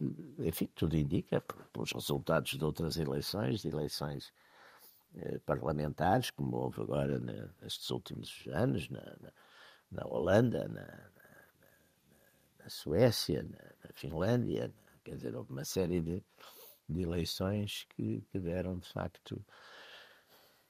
[0.41, 1.41] enfim, tudo indica,
[1.73, 4.33] pelos resultados de outras eleições, de eleições
[5.17, 7.19] eh, parlamentares, como houve agora
[7.61, 9.33] nestes últimos anos, na, na,
[9.93, 11.11] na Holanda, na,
[12.59, 14.73] na, Suécia, na, Finlândia,
[15.05, 16.23] quer dizer, houve uma série de,
[16.89, 19.43] de eleições que, que deram, de facto,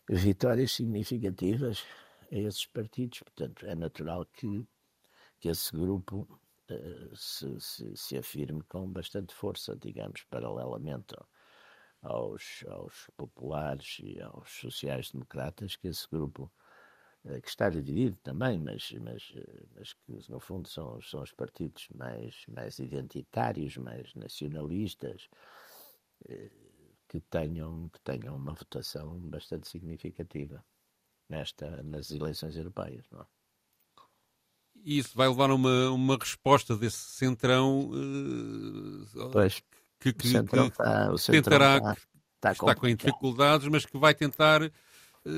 [0.09, 1.85] vitórias significativas
[2.31, 3.21] a esses partidos.
[3.21, 4.67] Portanto, é natural que,
[5.41, 6.29] que esse grupo
[7.15, 11.29] se, se, se, afirme com bastante força, digamos, paralelamente ao,
[12.03, 16.51] aos, aos populares e aos sociais-democratas que esse grupo
[17.25, 21.33] eh, que está dividido também, mas, mas, eh, mas que no fundo são, são os
[21.33, 25.29] partidos mais, mais identitários, mais nacionalistas,
[26.29, 26.51] eh,
[27.09, 30.65] que tenham, que tenham uma votação bastante significativa
[31.29, 33.09] nesta, nas eleições europeias.
[33.11, 33.38] Não é?
[34.89, 39.63] E isso vai levar a uma, uma resposta desse centrão uh, pois,
[40.01, 41.93] que, que, centrão que, tá, que tentará, está,
[42.37, 44.63] está, está com dificuldades, mas que vai tentar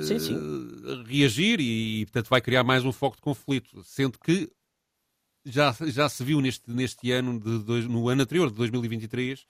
[0.04, 0.36] sim, sim.
[0.36, 3.82] Eh, reagir e, portanto, vai criar mais um foco de conflito.
[3.82, 4.48] Sendo que
[5.44, 9.44] já, já se viu neste, neste ano, de dois, no ano anterior, de 2023,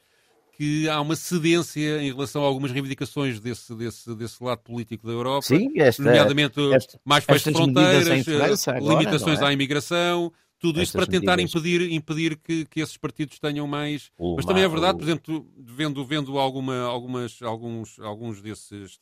[0.60, 5.12] que há uma cedência em relação a algumas reivindicações desse, desse, desse lado político da
[5.14, 9.46] Europa, Sim, esta, nomeadamente esta, mais fechas de fronteiras, França, agora, limitações é?
[9.46, 11.54] à imigração, tudo isto para tentar medidas.
[11.58, 14.10] impedir, impedir que, que esses partidos tenham mais.
[14.18, 18.98] O Mas também é verdade, por exemplo, vendo, vendo alguma, algumas, alguns, alguns desses,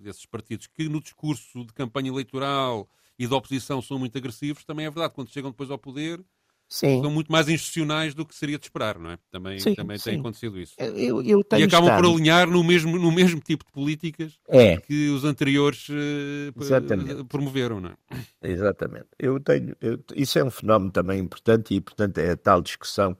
[0.00, 4.86] desses partidos que no discurso de campanha eleitoral e de oposição são muito agressivos, também
[4.86, 6.24] é verdade, quando chegam depois ao poder
[6.68, 7.00] Sim.
[7.00, 9.18] são muito mais institucionais do que seria de esperar, não é?
[9.30, 10.10] Também, sim, também sim.
[10.10, 10.74] tem acontecido isso.
[10.78, 12.02] Eu, eu e acabam estado...
[12.02, 14.76] por alinhar no mesmo, no mesmo tipo de políticas é.
[14.78, 17.96] que os anteriores uh, promoveram, não é?
[18.42, 19.06] Exatamente.
[19.18, 23.16] Eu tenho, eu, isso é um fenómeno também importante e, portanto, é a tal discussão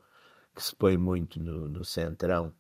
[0.55, 2.53] que se põe muito no, no Centrão,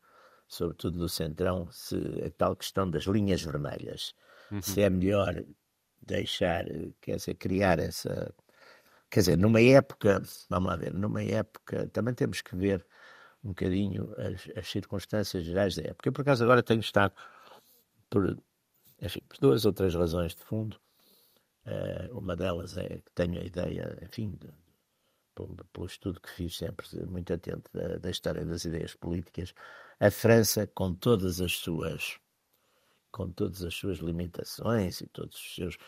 [0.46, 4.14] sobretudo no Centrão, se a tal questão das linhas vermelhas.
[4.52, 4.62] Uhum.
[4.62, 5.42] Se é melhor
[6.00, 6.64] deixar,
[7.00, 8.32] quer dizer, criar essa
[9.10, 12.84] Quer dizer, numa época, vamos lá ver, numa época, também temos que ver
[13.44, 16.08] um bocadinho as, as circunstâncias gerais da época.
[16.08, 17.14] Eu, por acaso, agora tenho estado,
[18.10, 18.36] por,
[19.00, 20.78] enfim, por duas ou três razões de fundo.
[21.66, 24.48] Uh, uma delas é que tenho a ideia, enfim, de,
[25.34, 29.52] pelo, pelo, estudo que fiz sempre, muito atento da, da história das ideias políticas,
[30.00, 32.18] a França, com todas as suas
[33.10, 35.78] com todas as suas limitações e todos os seus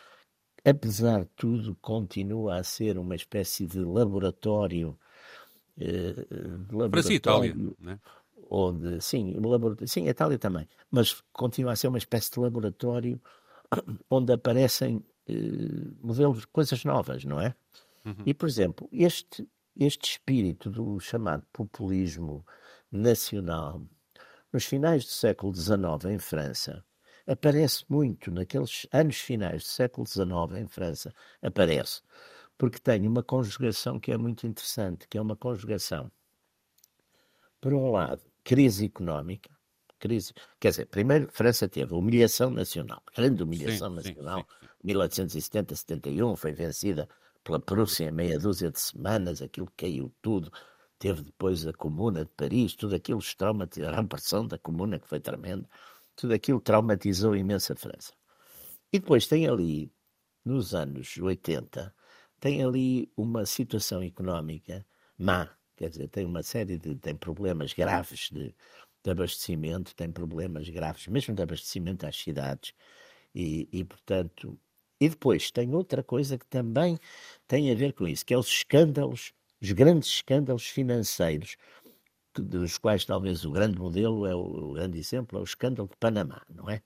[0.65, 4.97] apesar de tudo, continua a ser uma espécie de laboratório.
[5.77, 6.25] Eh,
[6.71, 7.99] laboratório Para si, Itália, né?
[8.49, 13.21] onde, sim, laboratório, sim, a Itália também, mas continua a ser uma espécie de laboratório
[14.09, 15.33] onde aparecem eh,
[16.01, 17.55] modelos, coisas novas, não é?
[18.05, 18.23] Uhum.
[18.25, 22.45] E, por exemplo, este, este espírito do chamado populismo
[22.91, 23.81] nacional,
[24.51, 26.83] nos finais do século XIX em França,
[27.29, 31.13] aparece muito naqueles anos finais do século XIX em França,
[31.43, 32.01] aparece,
[32.57, 36.11] porque tem uma conjugação que é muito interessante, que é uma conjugação,
[37.61, 39.49] por um lado, crise económica,
[39.99, 46.35] crise, quer dizer, primeiro França teve humilhação nacional, grande humilhação sim, nacional, sim, sim, 1870-71,
[46.35, 47.07] foi vencida
[47.43, 50.51] pela Prússia em meia dúzia de semanas, aquilo caiu tudo,
[50.97, 55.07] teve depois a Comuna de Paris, tudo aquilo, os traumas, a repressão da Comuna que
[55.07, 55.69] foi tremenda,
[56.19, 58.13] tudo aquilo traumatizou imenso a França.
[58.91, 59.91] E depois tem ali,
[60.43, 61.93] nos anos 80,
[62.39, 64.85] tem ali uma situação económica
[65.17, 68.53] má, quer dizer, tem uma série de tem problemas graves de,
[69.03, 72.73] de abastecimento, tem problemas graves mesmo de abastecimento às cidades
[73.33, 74.59] e, e, portanto,
[74.99, 76.97] e depois tem outra coisa que também
[77.47, 81.55] tem a ver com isso, que é os escândalos, os grandes escândalos financeiros
[82.35, 85.97] dos quais talvez o grande modelo é o, o, grande exemplo é o escândalo de
[85.97, 86.81] Panamá, não é?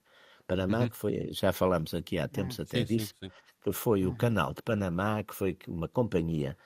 [0.46, 0.88] Panamá uhum.
[0.88, 3.34] que foi, já falamos aqui há tempos ah, até sim, disso, sim, sim.
[3.62, 4.16] que foi o uhum.
[4.16, 6.56] canal de Panamá, que foi uma companhia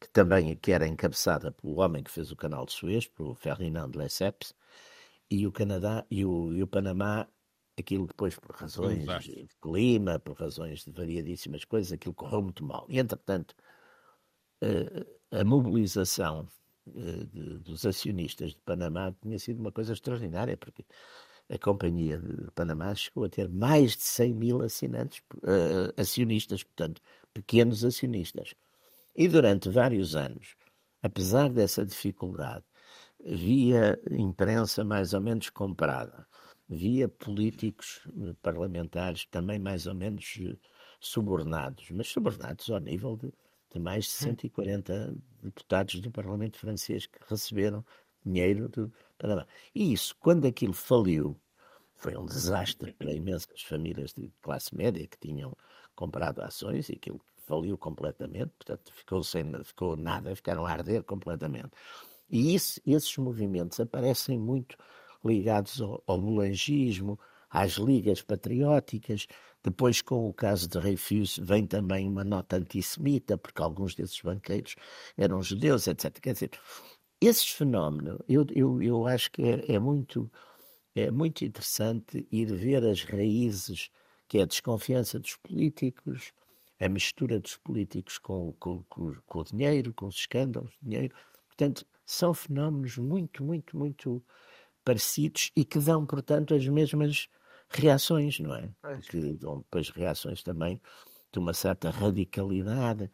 [0.00, 3.90] que também que era encabeçada pelo homem que fez o canal de Suez, pelo Ferdinand
[3.94, 4.54] Lesseps,
[5.30, 7.26] e o Canadá e o, e o Panamá,
[7.78, 12.86] aquilo depois por razões de clima, por razões de variadíssimas coisas, aquilo correu muito mal.
[12.88, 13.54] E entretanto,
[14.60, 16.46] eh, a mobilização
[16.86, 20.84] de, dos acionistas de Panamá tinha sido uma coisa extraordinária, porque
[21.48, 27.02] a Companhia de Panamá chegou a ter mais de 100 mil assinantes, uh, acionistas, portanto,
[27.32, 28.54] pequenos acionistas.
[29.14, 30.56] E durante vários anos,
[31.02, 32.64] apesar dessa dificuldade,
[33.24, 36.26] via imprensa mais ou menos comprada,
[36.68, 40.38] via políticos eh, parlamentares também mais ou menos
[41.00, 43.32] subornados, mas subornados ao nível de
[43.74, 47.84] de mais de 140 deputados do Parlamento francês que receberam
[48.24, 49.46] dinheiro do Panamá.
[49.74, 51.36] E isso, quando aquilo faliu,
[51.96, 55.52] foi um desastre para imensas famílias de classe média que tinham
[55.96, 61.70] comprado ações e aquilo faliu completamente, portanto ficou sem ficou nada, ficaram a arder completamente.
[62.30, 64.76] E isso, esses movimentos aparecem muito
[65.24, 66.16] ligados ao, ao
[67.54, 69.28] às ligas patrióticas,
[69.62, 74.74] depois, com o caso de Reifus, vem também uma nota antissemita, porque alguns desses banqueiros
[75.16, 76.18] eram judeus, etc.
[76.20, 76.50] Quer dizer,
[77.20, 80.28] esses fenómenos, eu, eu, eu acho que é, é muito
[80.96, 83.90] é muito interessante ir ver as raízes,
[84.28, 86.32] que é a desconfiança dos políticos,
[86.80, 91.14] a mistura dos políticos com, com, com, com o dinheiro, com os escândalos de dinheiro.
[91.48, 94.22] Portanto, são fenómenos muito, muito, muito
[94.84, 97.28] parecidos e que dão, portanto, as mesmas
[97.70, 98.68] reações, não é?
[99.08, 100.80] Que dão depois reações também
[101.32, 103.10] de uma certa radicalidade.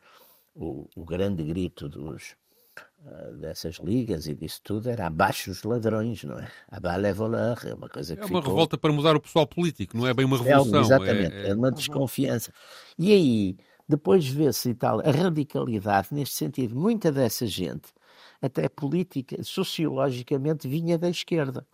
[0.54, 2.34] O, o grande grito dos,
[2.98, 6.50] uh, dessas ligas e disso tudo era abaixo os ladrões, não é?
[6.68, 8.52] Abaixo é voleur, é uma coisa que É uma ficou...
[8.52, 10.80] revolta para mudar o pessoal político, não é bem uma É, revolução.
[10.80, 12.52] exatamente, é- é, é- uma desconfiança.
[12.98, 13.56] E aí,
[13.88, 17.92] depois vê-se e tal, a radicalidade, neste sentido, muita dessa gente,
[18.42, 21.66] até política, sociologicamente, vinha da esquerda.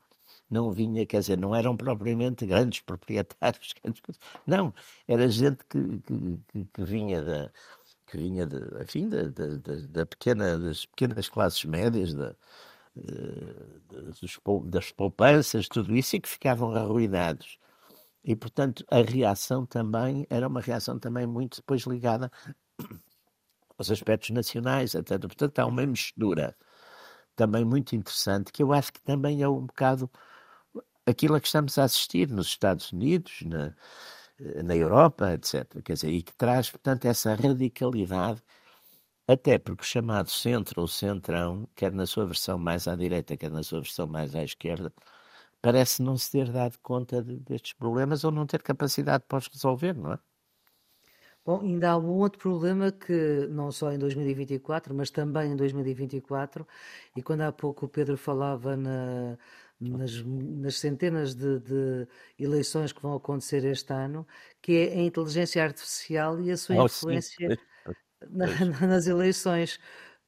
[0.51, 4.03] Não vinha, quer dizer, não eram propriamente grandes proprietários, grandes
[4.47, 4.73] não,
[5.09, 7.51] era gente que, que, que- vinha da
[8.07, 9.47] que vinha de, enfim, da, da,
[9.89, 12.35] da- pequena, das pequenas classes médias, da,
[12.97, 13.81] eh,
[14.65, 17.59] das poupanças, tudo isso, e que ficavam arruinados.
[18.25, 22.31] E, portanto, a reação também era uma reação também muito depois ligada
[23.79, 25.29] aos aspectos nacionais, etc.
[25.29, 26.57] Portanto, há uma mistura
[27.37, 30.11] também muito interessante, que eu acho que também é um bocado
[31.07, 33.75] aquilo a que estamos a assistir nos Estados Unidos, na,
[34.65, 35.83] na Europa, etc.
[35.83, 38.43] Quer dizer, e que traz, portanto, essa radicalidade,
[39.29, 43.51] até porque o chamado centro ou centrão, quer na sua versão mais à direita, quer
[43.51, 44.93] na sua versão mais à esquerda,
[45.63, 49.49] parece não se ter dado conta de- destes problemas ou não ter capacidade para os
[49.49, 50.21] resolver, não é?
[51.45, 56.67] Bom, ainda há um outro problema que não só em 2024, mas também em 2024,
[57.15, 59.39] e quando há pouco o Pedro falava na-
[59.81, 62.09] nas, nas centenas de, de
[62.39, 64.27] eleições que vão acontecer este ano,
[64.63, 67.55] que é a inteligência artificial e a sua Oh, influência
[68.31, 68.47] na-
[68.89, 69.79] nas eleições.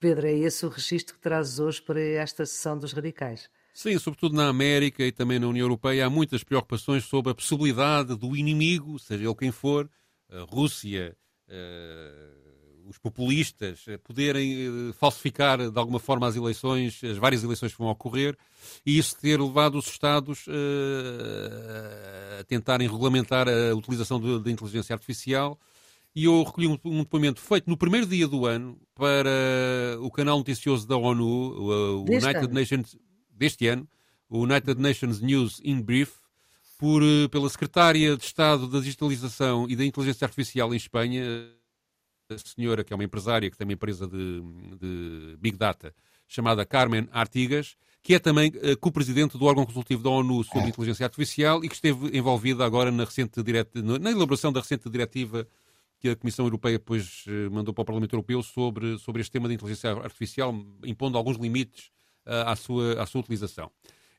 [0.00, 3.50] Pedro, é esse o registro que trazes hoje para esta sessão dos radicais?
[3.72, 8.16] Sim, sobretudo na América e também na União Europeia, há muitas preocupações sobre a possibilidade
[8.16, 9.88] do inimigo, seja ele quem for,
[10.28, 11.16] a Rússia,
[11.48, 12.47] eh,
[12.88, 17.79] os populistas, eh, poderem eh, falsificar de alguma forma as eleições, as várias eleições que
[17.79, 18.37] vão ocorrer,
[18.85, 25.59] e isso ter levado os Estados eh, a tentarem regulamentar a utilização da inteligência artificial.
[26.14, 29.31] E eu recolhi um, depoimento feito no primeiro dia do ano para
[30.01, 32.55] o canal noticioso da ONU, o, Deste United ano?
[32.55, 32.96] Nations,
[33.31, 33.87] deste ano,
[34.29, 36.12] o United Nations News in Brief,
[36.79, 41.22] por, eh, pela secretária de Estado da Digitalização e da Inteligência Artificial em Espanha,
[42.37, 44.43] senhora que é uma empresária que tem uma empresa de,
[44.81, 45.95] de Big Data
[46.27, 51.07] chamada Carmen Artigas, que é também eh, co-presidente do órgão consultivo da ONU sobre inteligência
[51.07, 55.47] artificial e que esteve envolvida agora na, recente direta, na elaboração da recente diretiva
[55.99, 59.49] que a Comissão Europeia depois eh, mandou para o Parlamento Europeu sobre, sobre este tema
[59.49, 61.91] da inteligência artificial, impondo alguns limites
[62.27, 63.71] ah, à, sua, à sua utilização.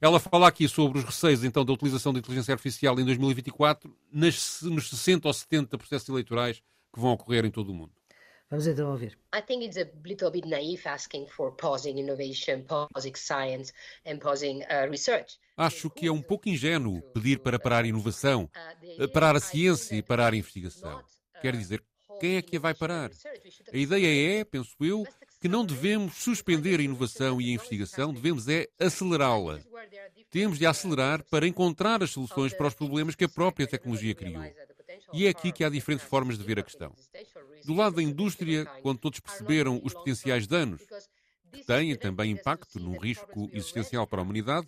[0.02, 4.62] Ela fala aqui sobre os receios então da utilização da inteligência artificial em 2024 nas,
[4.64, 6.62] nos 60 ou 70 processos eleitorais
[6.94, 7.99] que vão ocorrer em todo o mundo.
[8.50, 9.18] Vamos então ouvir.
[9.34, 13.72] I think it's a little bit naive asking for pausing innovation, pausing science,
[14.06, 15.38] and pausing uh, research.
[15.56, 18.50] Acho que é um pouco ingênuo pedir para parar a inovação,
[18.98, 21.04] eh, parar a ciência e parar a investigação.
[21.42, 21.84] Quer dizer,
[22.20, 23.12] quem é que a vai parar?
[23.72, 25.06] A ideia é, penso eu,
[25.40, 29.60] que não devemos suspender a inovação e a investigação, devemos é acelerá-la.
[30.32, 34.44] Temos de acelerar para encontrar as soluções para os problemas que a própria tecnologia criou.
[35.14, 36.94] E é aqui que há diferentes formas de ver a questão.
[37.66, 40.82] Do lado da indústria, quando todos perceberam os potenciais danos,
[41.52, 44.68] que têm também impacto num risco existencial para a humanidade,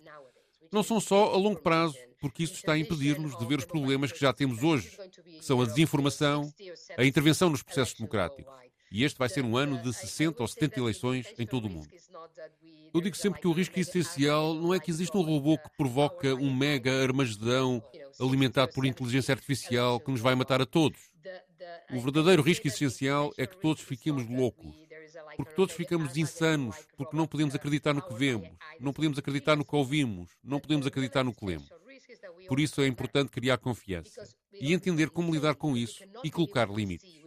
[0.71, 4.11] não são só a longo prazo, porque isso está a impedir-nos de ver os problemas
[4.11, 6.51] que já temos hoje, que são a desinformação,
[6.97, 8.45] a intervenção nos processos democráticos.
[8.91, 11.89] E este vai ser um ano de 60 ou 70 eleições em todo o mundo.
[12.93, 16.35] Eu digo sempre que o risco essencial não é que exista um robô que provoca
[16.35, 17.81] um mega armagedão
[18.19, 20.99] alimentado por inteligência artificial que nos vai matar a todos.
[21.93, 24.73] O verdadeiro risco essencial é que todos fiquemos loucos,
[25.35, 28.49] porque todos ficamos insanos, porque não podemos acreditar no que vemos,
[28.79, 31.69] não podemos acreditar no que ouvimos, não podemos acreditar no que lemos.
[32.47, 37.21] Por isso é importante criar confiança e entender como lidar com isso e colocar limites.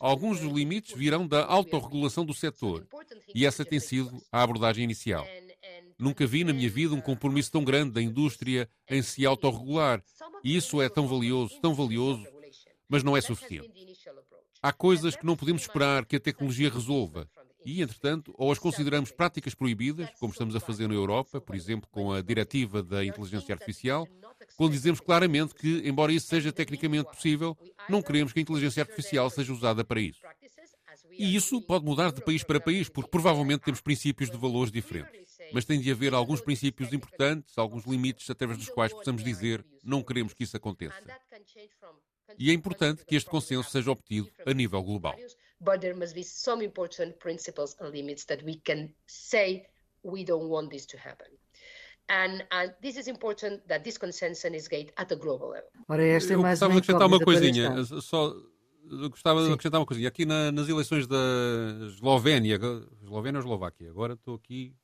[0.00, 2.86] Alguns dos limites virão da autorregulação do setor
[3.34, 5.26] e essa tem sido a abordagem inicial.
[5.98, 10.02] Nunca vi na minha vida um compromisso tão grande da indústria em se autorregular
[10.44, 12.24] e isso é tão valioso, tão valioso,
[12.88, 13.70] mas não é suficiente.
[14.62, 17.28] Há coisas que não podemos esperar que a tecnologia resolva.
[17.64, 21.88] E, entretanto, ou as consideramos práticas proibidas, como estamos a fazer na Europa, por exemplo,
[21.90, 24.08] com a diretiva da inteligência artificial,
[24.56, 27.56] quando dizemos claramente que, embora isso seja tecnicamente possível,
[27.88, 30.20] não queremos que a inteligência artificial seja usada para isso.
[31.12, 35.28] E isso pode mudar de país para país, porque provavelmente temos princípios de valores diferentes.
[35.52, 40.02] mas tem de haver alguns princípios importantes, alguns limites através dos quais possamos dizer não
[40.02, 41.02] queremos que isso aconteça.
[42.38, 45.14] E é importante que este consenso seja obtido a nível global.
[45.60, 49.66] But there must be some important principles and limits that we can say
[50.02, 51.28] we don't want this to happen.
[52.10, 55.68] And, and this is important that this consensus is gained at a global level.
[55.88, 58.34] Ora, esta é mais gostava de acrescentar uma coisinha, só
[59.10, 59.48] gostava Sim.
[59.48, 60.08] de acrescentar uma coisinha.
[60.08, 61.16] Aqui na, nas eleições da
[61.86, 62.58] Eslovénia,
[63.02, 64.74] Eslovénia ou Eslováquia, agora estou aqui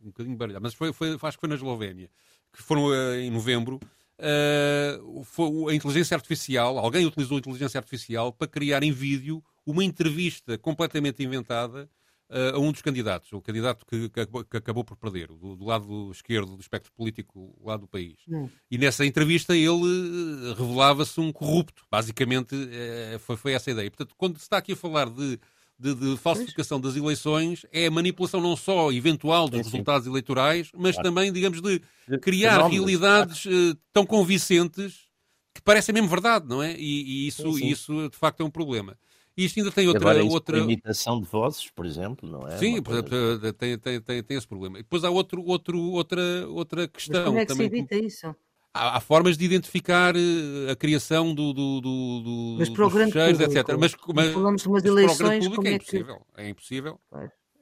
[0.00, 2.08] um bocadinho baralhado, mas foi, foi, acho que foi na Eslovénia,
[2.52, 3.80] que foram uh, em novembro.
[4.18, 9.84] Uh, foi a inteligência artificial, alguém utilizou a inteligência artificial para criar em vídeo uma
[9.84, 11.88] entrevista completamente inventada
[12.30, 15.64] uh, a um dos candidatos, o candidato que, que, que acabou por perder, do, do,
[15.64, 18.16] lado esquerdo do espectro político lá do país.
[18.26, 18.50] Não.
[18.70, 21.84] E nessa entrevista ele uh, revelava-se um corrupto.
[21.90, 23.90] Basicamente uh, foi, foi essa a ideia.
[23.90, 25.38] Portanto, quando se está aqui a falar de
[25.78, 30.10] de, de, falsificação das eleições é a manipulação não só eventual dos sim, resultados sim.
[30.10, 31.08] eleitorais, mas claro.
[31.08, 31.80] também, digamos, de
[32.20, 33.70] criar realidades claro.
[33.70, 35.08] uh, tão convincentes
[35.54, 36.74] que parecem mesmo verdade, não é?
[36.76, 38.96] E, e isso, sim, isso, de facto, é um problema.
[39.36, 40.10] E isto ainda tem outra.
[40.10, 40.58] Agora, outra...
[40.58, 42.58] imitação de vozes, por exemplo, não é?
[42.58, 43.04] Sim, coisa...
[43.52, 44.80] tem, tem, tem, tem esse problema.
[44.80, 47.20] E depois há outro, outro, outra, outra questão.
[47.20, 48.34] Mas como é que também, se evita isso?
[48.78, 52.90] Há, há, formas de identificar eh, a criação do, do, do, do mas para o
[52.90, 53.76] grande fecheiros, etc.
[53.78, 56.16] Mas, mas, falamos de umas eleições, público, é, é impossível.
[56.16, 56.40] Que...
[56.40, 57.00] É impossível.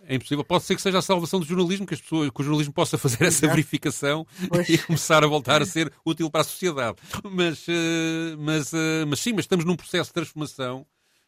[0.08, 0.44] É impossível.
[0.44, 2.96] Pode ser que seja a salvação do jornalismo, que, as pessoas, que o jornalismo possa
[2.98, 3.48] fazer essa Exato.
[3.48, 4.68] verificação pois.
[4.70, 6.98] e começar a voltar a ser útil para a sociedade.
[7.24, 10.86] Mas, eh, mas, eh, mas sim, mas estamos num processo de transformação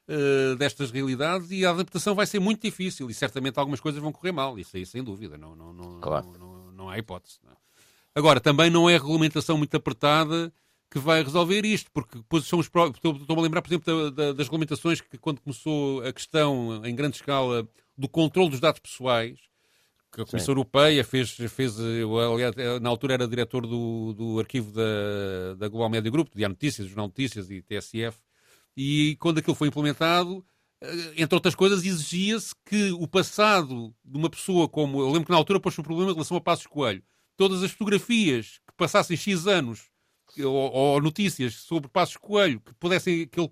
[0.09, 4.12] uh, destas realidades e a adaptação vai ser muito difícil e certamente algumas coisas vão
[4.12, 6.26] correr mal, isso aí sem dúvida, não, não, não, claro.
[6.26, 7.39] não, não, não, há hipótese.
[7.45, 7.57] Não.
[8.14, 10.52] Agora, também não é a regulamentação muito apertada
[10.90, 14.32] que vai resolver isto, porque depois são os Estou-me a lembrar, por exemplo, da, da,
[14.32, 19.38] das regulamentações que, quando começou a questão em grande escala do controle dos dados pessoais,
[20.11, 20.61] que a Comissão Sim.
[20.61, 26.11] Europeia fez, fez aliás, na altura era diretor do, do arquivo da, da Global Media
[26.11, 28.18] Group, de Notícias, Jornal Notícias e TSF,
[28.76, 30.44] e quando aquilo foi implementado,
[30.80, 35.00] eh, entre outras coisas, exigia-se que o passado de uma pessoa como.
[35.00, 37.02] Eu lembro que na altura pôs o problema em relação a Passos Coelho.
[37.39, 39.89] Todas as fotografias que passassem X anos
[40.39, 43.26] ou, ou notícias sobre Passos Coelho que pudessem.
[43.28, 43.51] Que ele,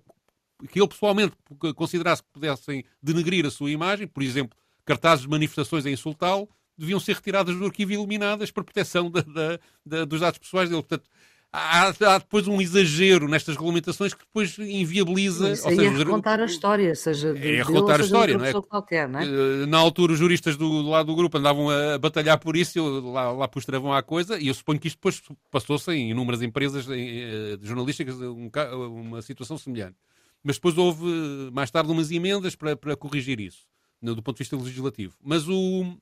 [0.69, 1.35] que ele pessoalmente
[1.75, 6.99] considerasse que pudessem denegrir a sua imagem, por exemplo, cartazes de manifestações a insultá-lo, deviam
[6.99, 10.81] ser retiradas do arquivo e eliminadas para proteção da, da, da, dos dados pessoais dele.
[10.81, 11.09] Portanto,
[11.57, 15.51] há, há, depois um exagero nestas regulamentações que depois inviabiliza.
[15.51, 18.53] Isso ou seja, é recontar a história, seja de é recontar a história, não é?
[18.53, 19.25] Qualquer, não é?
[19.25, 22.79] Eh, na altura, os juristas do, do, lado do grupo andavam a batalhar por isso,
[23.11, 26.41] lá, lá pus travão à coisa, e eu suponho que isto depois passou-se em inúmeras
[26.41, 29.97] empresas eh, jornalísticas um, uma situação semelhante.
[30.43, 31.05] Mas depois houve,
[31.51, 33.65] mais tarde, umas emendas para, para corrigir isso,
[34.01, 35.15] do ponto de vista legislativo.
[35.21, 35.97] Mas o,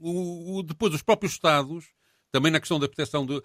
[0.00, 1.84] o, o depois, os próprios Estados,
[2.32, 3.44] também na questão da proteção do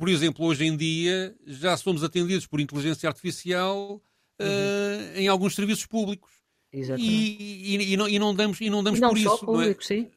[0.00, 4.00] por exemplo, hoje em dia já somos atendidos por inteligência artificial
[4.40, 4.46] uhum.
[4.46, 6.32] uh, em alguns serviços públicos.
[6.72, 7.12] Exatamente.
[7.12, 9.44] E, e, e, não, e não damos, e não damos não por só isso.
[9.44, 10.00] Público, não é?
[10.00, 10.10] sim.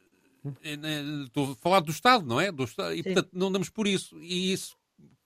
[0.78, 2.50] Né, estou a falar do Estado, não é?
[2.50, 4.18] Do Estado, e portanto não damos por isso.
[4.22, 4.74] E isso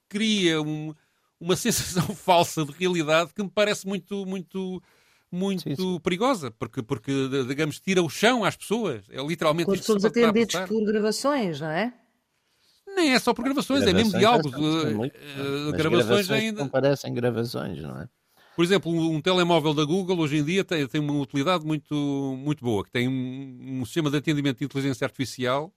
[0.09, 0.93] cria um,
[1.39, 4.83] uma sensação falsa de realidade que me parece muito, muito,
[5.31, 6.01] muito sim, sim.
[6.01, 7.13] perigosa, porque, porque,
[7.47, 9.05] digamos, tira o chão às pessoas.
[9.09, 11.95] É literalmente Quando somos atendidos por gravações, não é?
[12.99, 14.53] Nem é só por gravações, gravações é mesmo diálogos.
[14.53, 16.61] Uh, gravações, ainda.
[16.61, 18.09] Não parecem gravações, não é?
[18.57, 21.95] Por exemplo, um, um, telemóvel da Google hoje em dia tem, tem uma utilidade muito,
[22.37, 25.73] muito boa, que tem um, um sistema de atendimento de inteligência artificial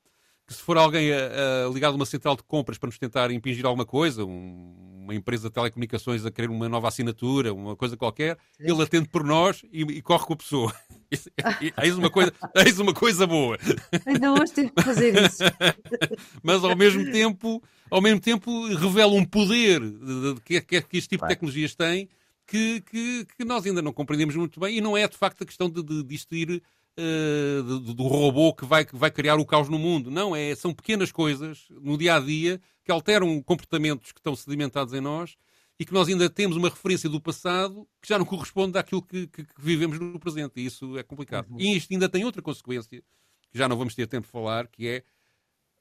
[0.52, 3.32] que se for alguém a, a ligado a uma central de compras para nos tentar
[3.32, 7.96] impingir alguma coisa, um, uma empresa de telecomunicações a querer uma nova assinatura, uma coisa
[7.96, 8.72] qualquer, Sim.
[8.72, 10.76] ele atende por nós e, e corre com a pessoa.
[11.82, 13.58] eis, uma coisa, eis uma coisa boa.
[14.06, 15.44] Ainda hoje tive que fazer isso.
[16.44, 20.98] Mas ao mesmo tempo, ao mesmo tempo revela um poder de, de, que, que, que
[20.98, 22.10] este tipo de tecnologias têm
[22.46, 25.46] que, que, que, nós ainda não compreendemos muito bem e não é de facto a
[25.46, 26.62] questão de, de, de isto ir
[26.98, 30.12] uh, do, do, robô que vai, que vai criar o caos no mundo.
[30.12, 34.94] Não, é, são pequenas coisas no dia a dia que alteram comportamentos que estão sedimentados
[34.94, 35.38] em nós
[35.80, 39.28] e que nós ainda temos uma referência do passado que já não corresponde àquilo que,
[39.28, 40.54] que, que vivemos no presente.
[40.58, 41.50] E isso é complicado.
[41.50, 41.60] Uhum.
[41.60, 43.02] E isto ainda tem outra consequência,
[43.50, 45.04] que já não vamos ter tempo de falar, que é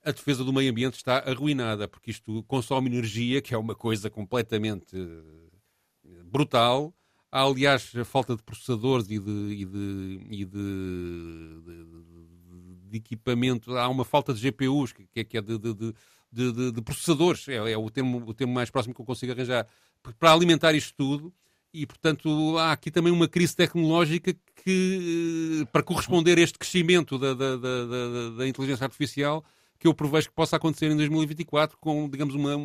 [0.02, 4.08] a defesa do meio ambiente está arruinada, porque isto consome energia, que é uma coisa
[4.08, 6.94] completamente eh, brutal,
[7.32, 11.84] Há, aliás, a falta de processadores e de, e de, e de, de,
[12.90, 13.76] de equipamento.
[13.76, 17.46] Há uma falta de GPUs, que, é, que é de, processadores.
[17.48, 19.66] É, é, o, termo, o termo mais próximo que eu consigo arranjar.
[20.18, 21.32] Para alimentar isto tudo.
[21.72, 27.32] E, portanto, há aqui também uma crise tecnológica que, para corresponder a este crescimento da,
[27.32, 29.44] da, da, da inteligência artificial,
[29.78, 32.56] que eu prevejo que possa acontecer em 2024 com, digamos, uma,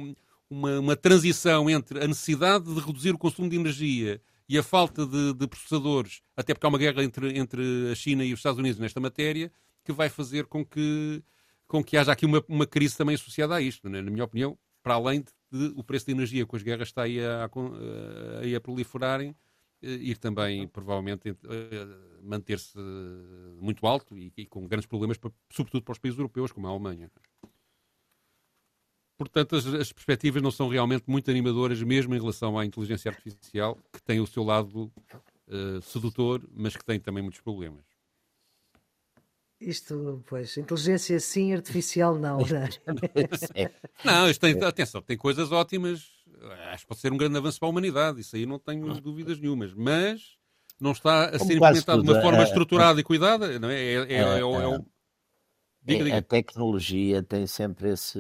[0.50, 5.06] uma, uma transição entre a necessidade de reduzir o consumo de energia e a falta
[5.06, 8.60] de, de, processadores, até porque há uma guerra entre, entre a China e os Estados
[8.60, 9.52] Unidos nesta matéria,
[9.84, 11.24] que vai fazer com que,
[11.68, 13.90] com que haja aqui uma, uma crise também associada a isto.
[13.90, 14.02] Né?
[14.02, 17.04] Na minha opinião, para além de, de, o preço da energia com as guerras está
[17.04, 19.36] aí a, a, a proliferarem,
[19.82, 21.36] eh, ir também, provavelmente, eh,
[22.22, 22.78] manter-se
[23.60, 26.70] muito alto e, e, com grandes problemas, para, sobretudo para os países europeus, como a
[26.70, 27.12] Alemanha.
[29.18, 33.78] Portanto, as, as, perspectivas não são realmente muito animadoras, mesmo em relação à inteligência artificial,
[33.92, 34.92] que tem o seu lado
[35.48, 37.84] uh, sedutor, mas que tem também muitos problemas.
[39.60, 42.40] Isto, pois, inteligência sim, artificial não.
[42.40, 42.70] Não, é?
[44.04, 46.14] não isto tem, atenção, tem coisas ótimas.
[46.72, 49.40] Acho que pode ser um grande avanço para a humanidade, isso aí não tenho dúvidas
[49.40, 49.74] nenhumas.
[49.74, 50.38] Mas
[50.80, 53.58] não está a ser implementado de uma forma estruturada e cuidada.
[53.60, 53.82] Não é?
[53.82, 54.86] É, é, é, é, o,
[55.86, 56.18] Diga, diga.
[56.18, 58.20] A tecnologia tem sempre esse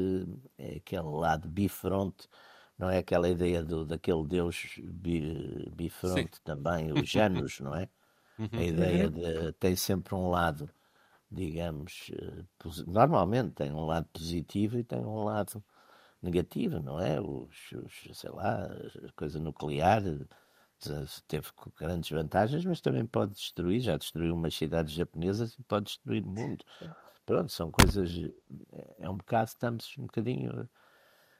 [0.58, 2.28] é aquele lado bifronte,
[2.78, 6.42] não é aquela ideia do, daquele deus bi, bifronte Sim.
[6.44, 7.90] também, o Janus, não é?
[8.38, 8.50] Uhum.
[8.56, 10.70] A ideia de tem sempre um lado,
[11.32, 12.46] digamos, eh,
[12.88, 15.64] normalmente tem um lado positivo e tem um lado
[16.22, 17.22] negativo, não é?
[17.22, 20.04] Os, os sei lá, a coisa nuclear
[21.28, 21.48] teve
[21.78, 26.28] grandes vantagens, mas também pode destruir, já destruiu umas cidades japonesas e pode destruir o
[26.30, 26.64] mundo
[27.26, 28.12] pronto, são coisas.
[29.00, 30.70] É um bocado, estamos um bocadinho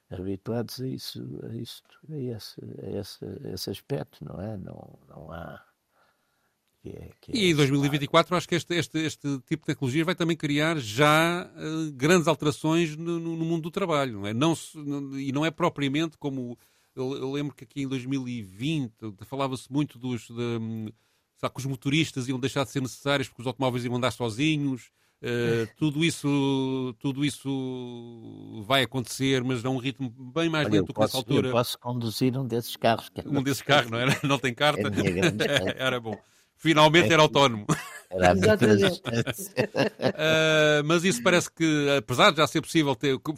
[0.10, 4.58] habituados a isso, a isso, a esse, a esse, a esse aspecto, não é?
[4.58, 5.64] Não, não há.
[6.82, 10.06] Que é, que é e em 2024 acho que este, este, este tipo de tecnologia
[10.06, 14.34] vai também criar já uh, grandes alterações no, no, mundo do trabalho, não é?
[14.34, 14.54] Não,
[15.18, 16.58] e não é propriamente como
[16.96, 18.94] eu, eu lembro que aqui em 2020
[19.26, 20.88] falava-se muito dos de, hum,
[21.38, 24.92] sabe, que os motoristas iam deixar de ser necessários porque os automóveis iam andar sozinhos
[25.26, 30.94] Uh, tudo isso tudo isso vai acontecer, mas a um ritmo bem mais Olha, lento
[30.94, 31.48] que nessa altura.
[31.48, 33.10] Eu posso conduzir um desses carros.
[33.16, 34.16] É um desses carros, não era?
[34.24, 34.82] Não tem carta?
[34.82, 36.16] É era bom.
[36.58, 37.66] Finalmente é, era autónomo.
[38.08, 38.38] Era uh,
[40.86, 43.36] mas isso parece que, apesar de já ser possível ter, por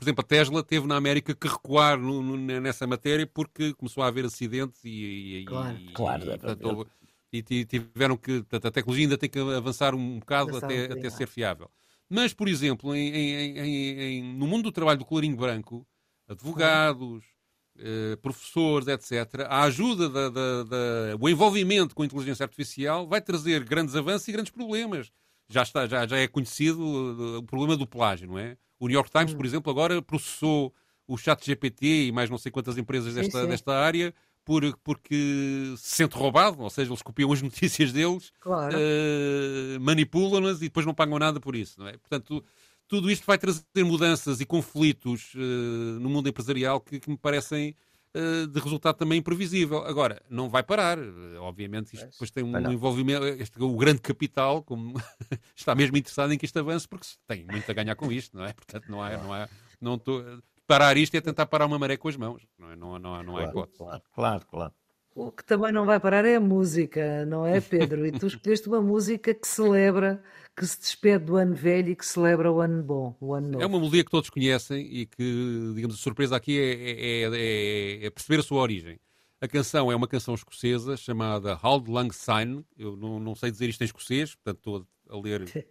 [0.00, 4.06] exemplo, a Tesla teve na América que recuar no, no, nessa matéria porque começou a
[4.06, 6.86] haver acidentes e, e claro, e, claro, e, portanto,
[7.32, 8.40] e tiveram que.
[8.40, 11.70] Portanto, a tecnologia ainda tem que avançar um bocado até, um até ser fiável.
[12.08, 15.86] Mas, por exemplo, em, em, em, no mundo do trabalho do colorinho branco,
[16.28, 17.24] advogados,
[17.78, 20.76] eh, professores, etc., a ajuda, da, da, da,
[21.18, 25.10] o envolvimento com a inteligência artificial vai trazer grandes avanços e grandes problemas.
[25.48, 28.56] Já, está, já, já é conhecido uh, o problema do plágio, não é?
[28.78, 29.36] O New York Times, hum.
[29.36, 30.74] por exemplo, agora processou
[31.06, 33.50] o chat GPT e mais não sei quantas empresas desta, sim, sim.
[33.50, 34.14] desta área
[34.44, 38.76] por, porque se sente roubado, ou seja, eles copiam as notícias deles, claro.
[38.76, 41.78] uh, manipulam-nas e depois não pagam nada por isso.
[41.78, 41.92] Não é?
[41.92, 42.44] Portanto,
[42.88, 47.76] tudo isto vai trazer mudanças e conflitos uh, no mundo empresarial que, que me parecem
[48.14, 49.84] uh, de resultado também imprevisível.
[49.84, 50.98] Agora, não vai parar.
[51.38, 53.24] Obviamente, isto depois tem um envolvimento.
[53.26, 55.00] Este, o grande capital como
[55.54, 58.44] está mesmo interessado em que isto avance, porque tem muito a ganhar com isto, não
[58.44, 58.52] é?
[58.52, 59.16] Portanto, não há.
[59.16, 59.48] Não há
[59.80, 60.22] não tô,
[60.70, 62.46] parar isto é tentar parar uma maré com as mãos.
[62.56, 63.78] Não, é, não, não, não é hipótese.
[63.78, 64.72] Claro, claro, claro.
[65.12, 68.06] O que também não vai parar é a música, não é, Pedro?
[68.06, 70.22] E tu escolheste uma música que celebra,
[70.56, 73.64] que se despede do ano velho e que celebra o ano bom, o ano novo.
[73.64, 78.06] É uma melodia que todos conhecem e que, digamos, a surpresa aqui é, é, é,
[78.06, 79.00] é perceber a sua origem.
[79.40, 82.64] A canção é uma canção escocesa chamada Hald Lang Syne.
[82.78, 85.66] Eu não, não sei dizer isto em escocês, portanto estou a ler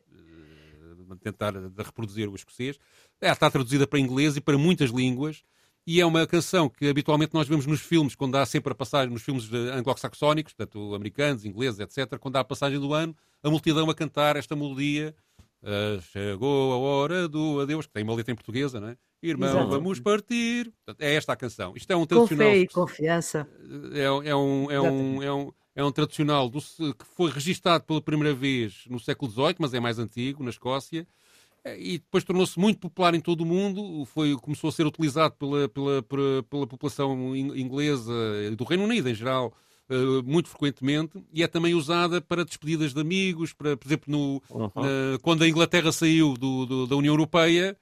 [1.17, 2.77] tentar reproduzir o escocês.
[3.21, 5.43] Ela está traduzida para inglês e para muitas línguas.
[5.87, 9.11] E é uma canção que habitualmente nós vemos nos filmes, quando há sempre a passagem,
[9.11, 13.89] nos filmes anglo-saxónicos, portanto, americanos, ingleses, etc., quando há a passagem do ano, a multidão
[13.89, 15.15] a cantar esta melodia.
[15.61, 18.97] Uh, chegou a hora do adeus, que tem uma letra em portuguesa, não é?
[19.21, 19.69] Irmão, Exato.
[19.69, 20.71] vamos partir.
[20.85, 21.73] Portanto, é esta a canção.
[21.75, 22.47] Isto é um tradicional.
[22.47, 23.47] Com fé e confiança.
[23.93, 24.23] É, é, um,
[24.71, 28.99] é, um, é, um, é um tradicional do, que foi registado pela primeira vez no
[28.99, 31.07] século XVIII, mas é mais antigo, na Escócia,
[31.63, 35.35] eh, e depois tornou-se muito popular em todo o mundo, foi, começou a ser utilizado
[35.35, 38.13] pela, pela, pela, pela população inglesa
[38.51, 39.53] e do Reino Unido em geral,
[39.91, 44.39] Uh, muito frequentemente e é também usada para despedidas de amigos, para, por exemplo, no,
[44.51, 44.67] uhum.
[44.67, 47.75] uh, quando a Inglaterra saiu do, do, da União Europeia,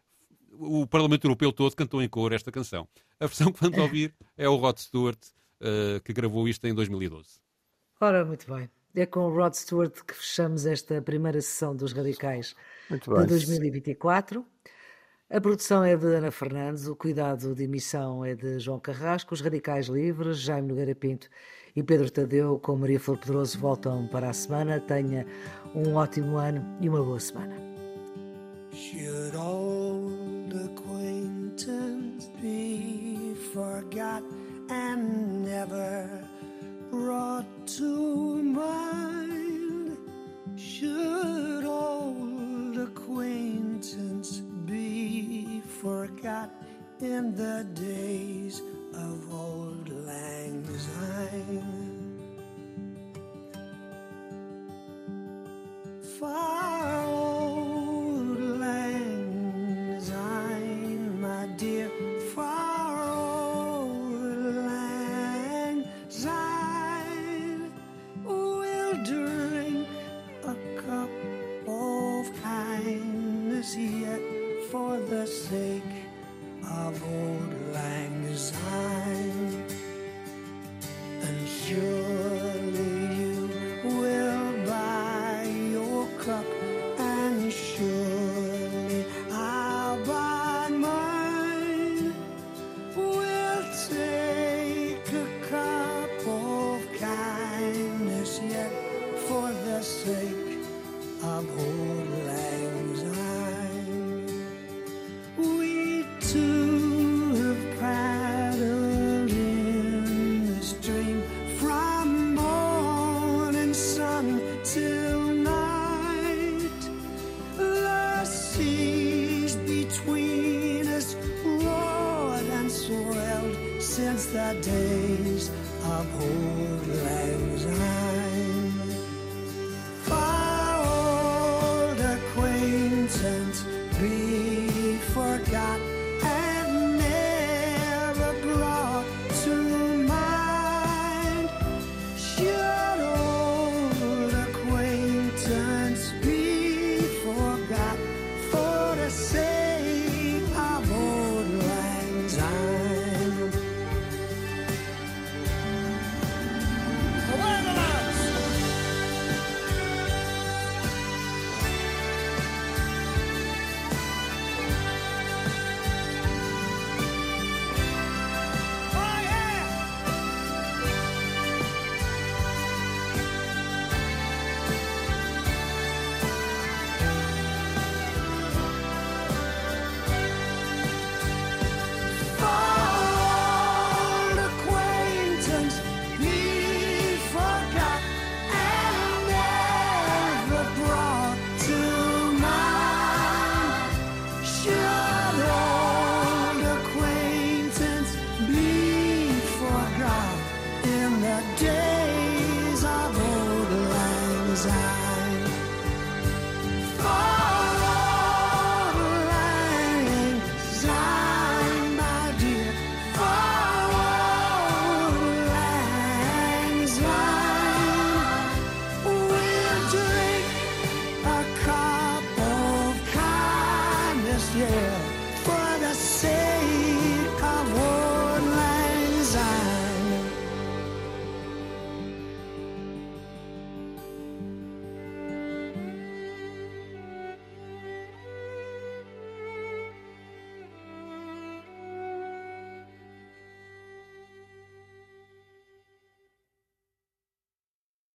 [0.54, 2.88] o Parlamento Europeu todo cantou em cor esta canção.
[3.20, 5.20] A versão que vamos ouvir é o Rod Stewart,
[5.60, 7.46] uh, que gravou isto em 2012.
[8.00, 8.70] Ora, muito bem.
[8.96, 12.56] É com o Rod Stewart que fechamos esta primeira sessão dos Radicais
[12.90, 14.46] de 2024.
[15.30, 19.42] A produção é de Ana Fernandes, o cuidado de emissão é de João Carrasco, os
[19.42, 21.28] Radicais Livres, Jaime Nogueira Pinto
[21.76, 24.80] e Pedro Tadeu, com Maria Flor Pedroso, voltam para a semana.
[24.80, 25.26] Tenha
[25.76, 27.56] um ótimo ano e uma boa semana.
[28.72, 34.24] Should old acquaintance be forgot
[34.70, 36.37] and never
[37.08, 39.98] brought to mind
[40.58, 46.52] should old acquaintance be forgot
[47.00, 48.62] in the days
[48.94, 51.64] of old lang syne?
[56.20, 61.90] Far old lang syne my dear
[62.36, 62.67] far